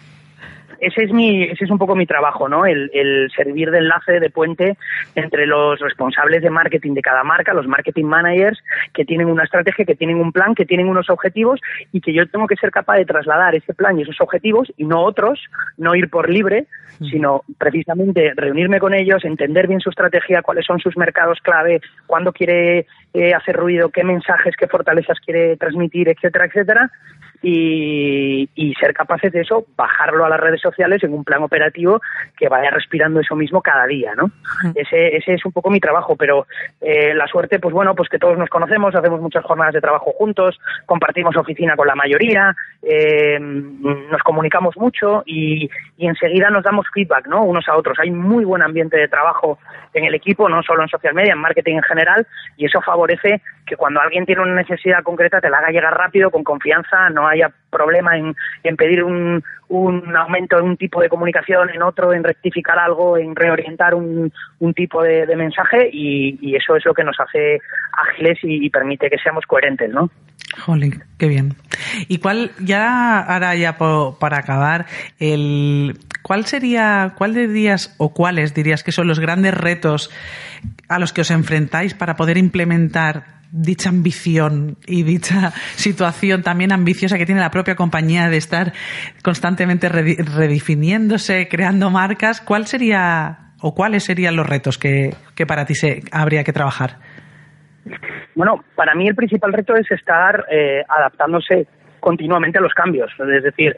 Ese 0.86 1.02
es 1.02 1.12
mi, 1.12 1.42
ese 1.42 1.64
es 1.64 1.70
un 1.70 1.78
poco 1.78 1.96
mi 1.96 2.06
trabajo, 2.06 2.48
¿no? 2.48 2.64
El, 2.64 2.90
el, 2.94 3.28
servir 3.34 3.70
de 3.70 3.78
enlace, 3.78 4.20
de 4.20 4.30
puente 4.30 4.76
entre 5.16 5.46
los 5.46 5.80
responsables 5.80 6.42
de 6.42 6.50
marketing 6.50 6.94
de 6.94 7.02
cada 7.02 7.24
marca, 7.24 7.52
los 7.52 7.66
marketing 7.66 8.04
managers, 8.04 8.62
que 8.94 9.04
tienen 9.04 9.26
una 9.26 9.44
estrategia, 9.44 9.84
que 9.84 9.96
tienen 9.96 10.18
un 10.18 10.30
plan, 10.32 10.54
que 10.54 10.64
tienen 10.64 10.88
unos 10.88 11.10
objetivos 11.10 11.60
y 11.92 12.00
que 12.00 12.12
yo 12.12 12.28
tengo 12.28 12.46
que 12.46 12.56
ser 12.56 12.70
capaz 12.70 12.96
de 12.98 13.04
trasladar 13.04 13.54
ese 13.56 13.74
plan 13.74 13.98
y 13.98 14.02
esos 14.02 14.20
objetivos 14.20 14.72
y 14.76 14.84
no 14.84 15.02
otros, 15.02 15.40
no 15.76 15.94
ir 15.96 16.08
por 16.08 16.30
libre, 16.30 16.66
sino 17.10 17.42
precisamente 17.58 18.32
reunirme 18.36 18.78
con 18.78 18.94
ellos, 18.94 19.24
entender 19.24 19.66
bien 19.66 19.80
su 19.80 19.90
estrategia, 19.90 20.42
cuáles 20.42 20.64
son 20.64 20.78
sus 20.78 20.96
mercados 20.96 21.40
clave, 21.42 21.80
cuándo 22.06 22.32
quiere 22.32 22.86
eh, 23.12 23.34
hacer 23.34 23.56
ruido, 23.56 23.90
qué 23.90 24.04
mensajes, 24.04 24.54
qué 24.56 24.66
fortalezas 24.66 25.18
quiere 25.20 25.56
transmitir, 25.56 26.08
etcétera, 26.08 26.46
etcétera, 26.46 26.90
y, 27.42 28.48
y, 28.54 28.74
ser 28.74 28.94
capaces 28.94 29.32
de 29.32 29.40
eso, 29.40 29.64
bajarlo 29.76 30.24
a 30.24 30.28
las 30.28 30.40
redes 30.40 30.60
sociales 30.60 31.02
en 31.04 31.12
un 31.12 31.24
plan 31.24 31.42
operativo 31.42 32.00
que 32.36 32.48
vaya 32.48 32.70
respirando 32.70 33.20
eso 33.20 33.36
mismo 33.36 33.62
cada 33.62 33.86
día, 33.86 34.14
¿no? 34.16 34.30
Ese, 34.74 35.16
ese 35.16 35.34
es 35.34 35.44
un 35.44 35.52
poco 35.52 35.70
mi 35.70 35.80
trabajo, 35.80 36.16
pero 36.16 36.46
eh, 36.80 37.14
la 37.14 37.26
suerte, 37.26 37.58
pues 37.58 37.74
bueno, 37.74 37.94
pues 37.94 38.08
que 38.08 38.18
todos 38.18 38.38
nos 38.38 38.48
conocemos, 38.48 38.94
hacemos 38.94 39.20
muchas 39.20 39.44
jornadas 39.44 39.74
de 39.74 39.80
trabajo 39.80 40.12
juntos, 40.12 40.58
compartimos 40.86 41.36
oficina 41.36 41.76
con 41.76 41.86
la 41.86 41.94
mayoría, 41.94 42.54
eh, 42.82 43.38
nos 43.40 44.22
comunicamos 44.22 44.76
mucho 44.76 45.22
y, 45.26 45.68
y 45.96 46.06
enseguida 46.06 46.50
nos 46.50 46.64
damos 46.64 46.86
feedback, 46.92 47.26
¿no? 47.26 47.42
Unos 47.42 47.68
a 47.68 47.76
otros. 47.76 47.98
Hay 48.00 48.10
muy 48.10 48.44
buen 48.44 48.62
ambiente 48.62 48.96
de 48.96 49.08
trabajo 49.08 49.58
en 49.92 50.04
el 50.04 50.14
equipo, 50.14 50.48
no 50.48 50.62
solo 50.62 50.82
en 50.82 50.88
social 50.88 51.14
media, 51.14 51.32
en 51.32 51.38
marketing 51.38 51.76
en 51.76 51.82
general, 51.82 52.26
y 52.56 52.66
eso 52.66 52.80
favorece 52.80 53.40
que 53.66 53.76
cuando 53.76 54.00
alguien 54.00 54.24
tiene 54.24 54.42
una 54.42 54.54
necesidad 54.54 55.02
concreta 55.02 55.40
te 55.40 55.50
la 55.50 55.58
haga 55.58 55.70
llegar 55.70 55.92
rápido, 55.92 56.30
con 56.30 56.44
confianza, 56.44 57.10
no 57.10 57.26
haya 57.26 57.50
problema 57.70 58.16
en, 58.16 58.34
en 58.62 58.76
pedir 58.76 59.02
un, 59.02 59.42
un 59.68 60.16
aumento 60.16 60.58
en 60.58 60.64
un 60.64 60.76
tipo 60.76 61.00
de 61.00 61.08
comunicación, 61.08 61.70
en 61.70 61.82
otro, 61.82 62.12
en 62.12 62.22
rectificar 62.22 62.78
algo, 62.78 63.18
en 63.18 63.34
reorientar 63.34 63.94
un, 63.94 64.32
un 64.60 64.74
tipo 64.74 65.02
de, 65.02 65.26
mensaje 65.36 65.90
y, 65.92 66.54
eso 66.56 66.76
es 66.76 66.84
lo 66.86 66.94
que 66.94 67.04
nos 67.04 67.16
hace 67.20 67.60
ágiles 67.92 68.38
y, 68.42 68.64
y 68.64 68.70
permite 68.70 69.10
que 69.10 69.18
seamos 69.18 69.44
coherentes, 69.44 69.90
¿no? 69.90 70.10
Jolín, 70.58 71.02
qué 71.18 71.28
bien. 71.28 71.54
¿Y 72.08 72.18
cuál, 72.18 72.50
ya 72.60 73.20
ahora 73.20 73.54
ya 73.56 73.76
por, 73.76 74.18
para 74.18 74.38
acabar, 74.38 74.86
el, 75.18 75.98
cuál 76.26 76.44
sería, 76.44 77.12
cuál 77.16 77.34
dirías 77.34 77.94
o 77.98 78.12
cuáles 78.12 78.52
dirías 78.52 78.82
que 78.82 78.90
son 78.90 79.06
los 79.06 79.20
grandes 79.20 79.54
retos 79.54 80.10
a 80.88 80.98
los 80.98 81.12
que 81.12 81.20
os 81.20 81.30
enfrentáis 81.30 81.94
para 81.94 82.16
poder 82.16 82.36
implementar 82.36 83.36
dicha 83.52 83.90
ambición 83.90 84.76
y 84.88 85.04
dicha 85.04 85.52
situación 85.76 86.42
también 86.42 86.72
ambiciosa 86.72 87.16
que 87.16 87.26
tiene 87.26 87.40
la 87.40 87.52
propia 87.52 87.76
compañía 87.76 88.28
de 88.28 88.38
estar 88.38 88.72
constantemente 89.22 89.88
redefiniéndose, 89.88 91.46
creando 91.48 91.90
marcas, 91.90 92.40
¿cuál 92.40 92.66
sería 92.66 93.52
o 93.60 93.72
cuáles 93.72 94.02
serían 94.02 94.34
los 94.34 94.48
retos 94.48 94.78
que, 94.78 95.14
que 95.36 95.46
para 95.46 95.64
ti 95.64 95.76
se, 95.76 96.02
habría 96.10 96.42
que 96.42 96.52
trabajar? 96.52 96.96
Bueno, 98.34 98.64
para 98.74 98.96
mí 98.96 99.06
el 99.06 99.14
principal 99.14 99.52
reto 99.52 99.76
es 99.76 99.88
estar 99.92 100.44
eh, 100.50 100.82
adaptándose 100.88 101.68
continuamente 102.00 102.58
a 102.58 102.62
los 102.62 102.74
cambios. 102.74 103.12
Es 103.32 103.44
decir, 103.44 103.76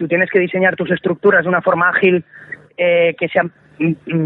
tú 0.00 0.08
tienes 0.08 0.30
que 0.30 0.40
diseñar 0.40 0.76
tus 0.76 0.90
estructuras 0.90 1.42
de 1.42 1.50
una 1.50 1.60
forma 1.60 1.90
ágil 1.90 2.24
eh, 2.78 3.14
que 3.18 3.28
sea 3.28 3.42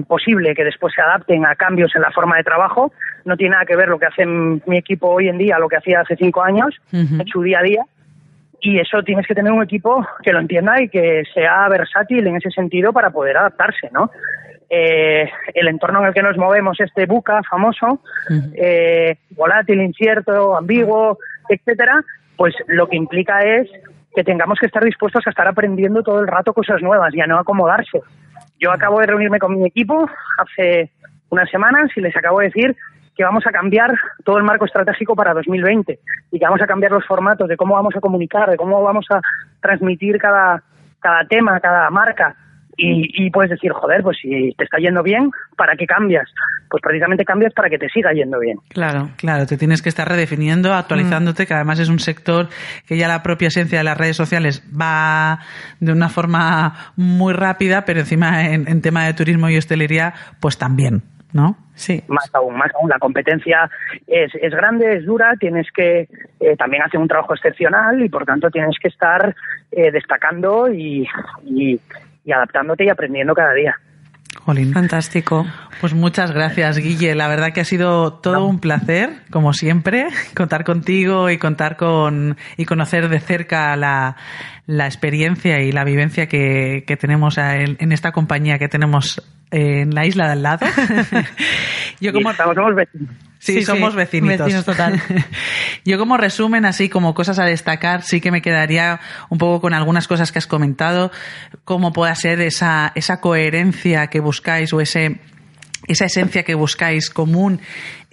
posible 0.06 0.54
que 0.54 0.62
después 0.62 0.94
se 0.94 1.02
adapten 1.02 1.44
a 1.44 1.56
cambios 1.56 1.90
en 1.96 2.02
la 2.02 2.12
forma 2.12 2.36
de 2.36 2.44
trabajo. 2.44 2.92
No 3.24 3.36
tiene 3.36 3.54
nada 3.54 3.64
que 3.64 3.74
ver 3.74 3.88
lo 3.88 3.98
que 3.98 4.06
hace 4.06 4.24
mi 4.24 4.78
equipo 4.78 5.08
hoy 5.08 5.28
en 5.28 5.36
día 5.36 5.56
a 5.56 5.58
lo 5.58 5.68
que 5.68 5.76
hacía 5.76 6.00
hace 6.00 6.14
cinco 6.14 6.44
años, 6.44 6.76
uh 6.92 6.96
-huh. 6.96 7.20
en 7.20 7.26
su 7.26 7.42
día 7.42 7.58
a 7.58 7.62
día. 7.62 7.82
Y 8.60 8.78
eso 8.78 9.02
tienes 9.02 9.26
que 9.26 9.34
tener 9.34 9.52
un 9.52 9.64
equipo 9.64 10.06
que 10.22 10.32
lo 10.32 10.38
entienda 10.38 10.80
y 10.80 10.88
que 10.88 11.24
sea 11.34 11.68
versátil 11.68 12.24
en 12.24 12.36
ese 12.36 12.50
sentido 12.50 12.92
para 12.92 13.10
poder 13.10 13.36
adaptarse, 13.36 13.90
¿no? 13.92 14.12
Eh, 14.70 15.28
el 15.54 15.66
entorno 15.68 16.00
en 16.00 16.06
el 16.06 16.14
que 16.14 16.22
nos 16.22 16.36
movemos, 16.36 16.78
este 16.80 17.06
buca 17.06 17.42
famoso, 17.50 17.86
uh 17.86 18.32
-huh. 18.32 18.52
eh, 18.56 19.16
volátil, 19.30 19.80
incierto, 19.80 20.56
ambiguo, 20.56 21.18
etcétera, 21.48 22.00
pues 22.36 22.54
lo 22.68 22.86
que 22.88 22.96
implica 22.96 23.40
es 23.40 23.68
que 24.14 24.24
tengamos 24.24 24.58
que 24.58 24.66
estar 24.66 24.84
dispuestos 24.84 25.26
a 25.26 25.30
estar 25.30 25.46
aprendiendo 25.48 26.02
todo 26.02 26.20
el 26.20 26.28
rato 26.28 26.54
cosas 26.54 26.80
nuevas 26.82 27.14
y 27.14 27.20
a 27.20 27.26
no 27.26 27.38
acomodarse. 27.38 28.00
Yo 28.60 28.70
acabo 28.70 29.00
de 29.00 29.06
reunirme 29.06 29.38
con 29.38 29.56
mi 29.56 29.66
equipo 29.66 30.08
hace 30.38 30.90
unas 31.30 31.50
semanas 31.50 31.90
y 31.96 32.00
les 32.00 32.16
acabo 32.16 32.38
de 32.38 32.46
decir 32.46 32.76
que 33.16 33.24
vamos 33.24 33.46
a 33.46 33.52
cambiar 33.52 33.94
todo 34.24 34.38
el 34.38 34.44
marco 34.44 34.64
estratégico 34.64 35.14
para 35.14 35.34
2020 35.34 35.98
y 36.32 36.38
que 36.38 36.44
vamos 36.44 36.62
a 36.62 36.66
cambiar 36.66 36.92
los 36.92 37.06
formatos 37.06 37.48
de 37.48 37.56
cómo 37.56 37.74
vamos 37.74 37.94
a 37.96 38.00
comunicar, 38.00 38.50
de 38.50 38.56
cómo 38.56 38.82
vamos 38.82 39.06
a 39.10 39.20
transmitir 39.60 40.18
cada, 40.18 40.62
cada 41.00 41.24
tema, 41.26 41.60
cada 41.60 41.90
marca. 41.90 42.36
Y, 42.76 43.26
y, 43.26 43.30
puedes 43.30 43.50
decir, 43.50 43.72
joder, 43.72 44.02
pues 44.02 44.18
si 44.20 44.52
te 44.56 44.64
está 44.64 44.78
yendo 44.78 45.02
bien, 45.02 45.30
¿para 45.56 45.76
qué 45.76 45.86
cambias? 45.86 46.28
Pues 46.68 46.82
precisamente 46.82 47.24
cambias 47.24 47.52
para 47.52 47.70
que 47.70 47.78
te 47.78 47.88
siga 47.88 48.12
yendo 48.12 48.38
bien. 48.40 48.58
Claro, 48.68 49.10
claro, 49.16 49.46
te 49.46 49.56
tienes 49.56 49.80
que 49.80 49.88
estar 49.88 50.08
redefiniendo, 50.08 50.72
actualizándote, 50.72 51.44
mm. 51.44 51.46
que 51.46 51.54
además 51.54 51.78
es 51.78 51.88
un 51.88 52.00
sector 52.00 52.48
que 52.86 52.96
ya 52.96 53.08
la 53.08 53.22
propia 53.22 53.48
esencia 53.48 53.78
de 53.78 53.84
las 53.84 53.96
redes 53.96 54.16
sociales 54.16 54.62
va 54.78 55.38
de 55.80 55.92
una 55.92 56.08
forma 56.08 56.92
muy 56.96 57.32
rápida, 57.32 57.84
pero 57.84 58.00
encima 58.00 58.46
en, 58.46 58.68
en 58.68 58.82
tema 58.82 59.06
de 59.06 59.14
turismo 59.14 59.48
y 59.48 59.56
hostelería, 59.56 60.14
pues 60.40 60.58
también. 60.58 61.02
¿no? 61.34 61.56
Sí. 61.74 62.00
Más 62.06 62.30
aún, 62.32 62.56
más 62.56 62.70
aún. 62.74 62.88
La 62.88 62.98
competencia 62.98 63.68
es, 64.06 64.32
es 64.40 64.52
grande, 64.52 64.96
es 64.96 65.04
dura, 65.04 65.34
tienes 65.38 65.66
que 65.74 66.08
eh, 66.40 66.56
también 66.56 66.84
hacer 66.84 67.00
un 67.00 67.08
trabajo 67.08 67.34
excepcional 67.34 68.00
y 68.02 68.08
por 68.08 68.24
tanto 68.24 68.48
tienes 68.50 68.76
que 68.80 68.88
estar 68.88 69.34
eh, 69.72 69.90
destacando 69.90 70.72
y, 70.72 71.06
y, 71.44 71.78
y 72.24 72.32
adaptándote 72.32 72.84
y 72.84 72.88
aprendiendo 72.88 73.34
cada 73.34 73.52
día. 73.54 73.74
Jolín. 74.44 74.72
Fantástico. 74.72 75.46
Pues 75.80 75.94
muchas 75.94 76.32
gracias, 76.32 76.78
Guille. 76.78 77.14
La 77.14 77.28
verdad 77.28 77.52
que 77.52 77.60
ha 77.60 77.64
sido 77.64 78.14
todo 78.14 78.40
no. 78.40 78.46
un 78.46 78.60
placer, 78.60 79.10
como 79.30 79.52
siempre, 79.52 80.08
contar 80.36 80.64
contigo 80.64 81.30
y 81.30 81.38
contar 81.38 81.76
con 81.76 82.36
y 82.56 82.64
conocer 82.64 83.08
de 83.08 83.20
cerca 83.20 83.74
la, 83.76 84.16
la 84.66 84.86
experiencia 84.86 85.60
y 85.60 85.72
la 85.72 85.84
vivencia 85.84 86.26
que, 86.26 86.84
que 86.86 86.96
tenemos 86.96 87.38
en, 87.38 87.76
en, 87.78 87.92
esta 87.92 88.12
compañía 88.12 88.58
que 88.58 88.68
tenemos 88.68 89.22
en 89.50 89.94
la 89.94 90.04
isla 90.04 90.26
de 90.26 90.32
al 90.32 90.42
lado. 90.42 90.66
Yo 92.00 92.12
como 92.12 92.30
estamos 92.30 92.54
somos 92.54 92.74
vecinos. 92.74 93.14
Sí, 93.44 93.58
sí, 93.58 93.64
somos 93.66 93.94
vecinitos. 93.94 94.46
Vecinos 94.46 94.64
total. 94.64 95.02
Yo 95.84 95.98
como 95.98 96.16
resumen, 96.16 96.64
así 96.64 96.88
como 96.88 97.12
cosas 97.12 97.38
a 97.38 97.44
destacar, 97.44 98.00
sí 98.00 98.22
que 98.22 98.30
me 98.30 98.40
quedaría 98.40 99.00
un 99.28 99.36
poco 99.36 99.60
con 99.60 99.74
algunas 99.74 100.08
cosas 100.08 100.32
que 100.32 100.38
has 100.38 100.46
comentado, 100.46 101.12
cómo 101.64 101.92
pueda 101.92 102.14
ser 102.14 102.40
esa, 102.40 102.92
esa 102.94 103.20
coherencia 103.20 104.06
que 104.06 104.20
buscáis 104.20 104.72
o 104.72 104.80
ese 104.80 105.20
esa 105.86 106.06
esencia 106.06 106.44
que 106.44 106.54
buscáis 106.54 107.10
común 107.10 107.60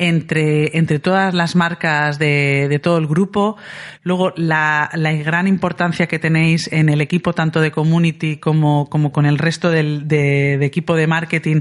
entre, 0.01 0.75
entre 0.79 0.97
todas 0.97 1.31
las 1.35 1.55
marcas 1.55 2.17
de, 2.17 2.67
de 2.67 2.79
todo 2.79 2.97
el 2.97 3.05
grupo. 3.05 3.55
Luego, 4.01 4.33
la, 4.35 4.89
la, 4.95 5.13
gran 5.13 5.47
importancia 5.47 6.07
que 6.07 6.17
tenéis 6.17 6.73
en 6.73 6.89
el 6.89 7.01
equipo, 7.01 7.33
tanto 7.33 7.61
de 7.61 7.69
community 7.69 8.37
como, 8.37 8.89
como 8.89 9.11
con 9.11 9.27
el 9.27 9.37
resto 9.37 9.69
del 9.69 10.07
de, 10.07 10.57
de 10.57 10.65
equipo 10.65 10.95
de 10.95 11.05
marketing, 11.05 11.59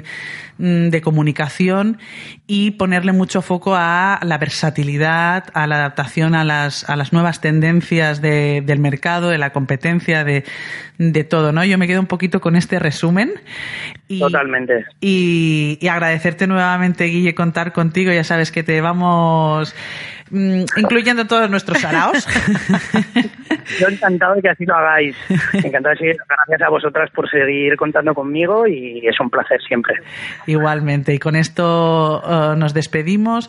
mm, 0.56 0.88
de 0.88 1.02
comunicación, 1.02 1.98
y 2.46 2.70
ponerle 2.72 3.12
mucho 3.12 3.42
foco 3.42 3.74
a 3.76 4.18
la 4.22 4.38
versatilidad, 4.38 5.44
a 5.52 5.66
la 5.66 5.76
adaptación 5.76 6.34
a 6.34 6.42
las, 6.42 6.88
a 6.88 6.96
las 6.96 7.12
nuevas 7.12 7.42
tendencias 7.42 8.22
de, 8.22 8.62
del 8.64 8.78
mercado, 8.78 9.28
de 9.28 9.36
la 9.36 9.50
competencia, 9.50 10.24
de, 10.24 10.44
de 10.96 11.24
todo, 11.24 11.52
¿no? 11.52 11.62
Yo 11.62 11.76
me 11.76 11.86
quedo 11.86 12.00
un 12.00 12.06
poquito 12.06 12.40
con 12.40 12.56
este 12.56 12.78
resumen. 12.78 13.32
Y, 14.08 14.18
Totalmente. 14.18 14.86
Y, 15.02 15.78
y 15.78 15.88
agradecerte 15.88 16.46
nuevamente, 16.46 17.04
Guille, 17.04 17.34
contar 17.34 17.74
contigo. 17.74 18.12
Ya 18.12 18.24
sabes 18.30 18.52
que 18.52 18.62
te 18.62 18.80
vamos 18.80 19.74
incluyendo 20.30 21.26
todos 21.26 21.50
nuestros 21.50 21.80
saraos. 21.80 22.26
Yo 23.80 23.88
encantado 23.88 24.34
de 24.34 24.42
que 24.42 24.48
así 24.48 24.64
lo 24.64 24.74
hagáis. 24.74 25.16
Encantado 25.52 25.90
de 25.90 25.98
seguir. 25.98 26.16
Gracias 26.28 26.62
a 26.62 26.70
vosotras 26.70 27.10
por 27.14 27.28
seguir 27.30 27.76
contando 27.76 28.14
conmigo 28.14 28.66
y 28.66 29.06
es 29.06 29.18
un 29.20 29.30
placer 29.30 29.60
siempre. 29.66 29.94
Igualmente. 30.46 31.14
Y 31.14 31.18
con 31.18 31.36
esto 31.36 32.20
uh, 32.20 32.56
nos 32.56 32.74
despedimos. 32.74 33.48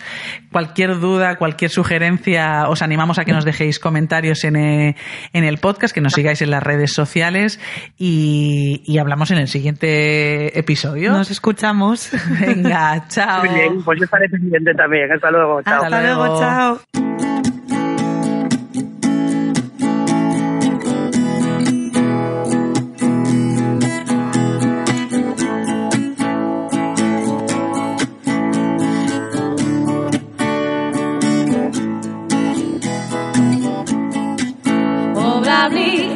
Cualquier 0.52 1.00
duda, 1.00 1.36
cualquier 1.38 1.72
sugerencia, 1.72 2.68
os 2.70 2.82
animamos 2.82 3.20
a 3.20 3.26
que 3.26 3.32
nos 3.32 3.46
dejéis 3.46 3.80
comentarios 3.80 4.44
en, 4.44 4.56
eh, 4.56 4.96
en 5.34 5.44
el 5.44 5.58
podcast, 5.58 5.94
que 5.94 6.02
nos 6.02 6.14
sigáis 6.14 6.42
en 6.42 6.52
las 6.52 6.64
redes 6.64 6.94
sociales 6.94 7.60
y, 7.98 8.84
y 8.86 8.98
hablamos 8.98 9.32
en 9.32 9.38
el 9.38 9.48
siguiente 9.48 10.58
episodio. 10.58 11.12
Nos 11.12 11.32
escuchamos. 11.32 12.12
Venga, 12.40 13.04
chao. 13.08 13.46
Muy 13.46 13.54
bien, 13.54 13.84
pues 13.84 14.00
yo 14.00 14.06
estaré 14.06 14.30
pendiente 14.30 14.74
también. 14.74 15.12
Hasta 15.12 15.32
luego. 15.32 15.62
Chao. 15.64 15.84
Hasta 15.84 16.02
luego, 16.02 16.40
chao. 16.40 16.71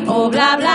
Oh, 0.08 0.30
blah, 0.30 0.75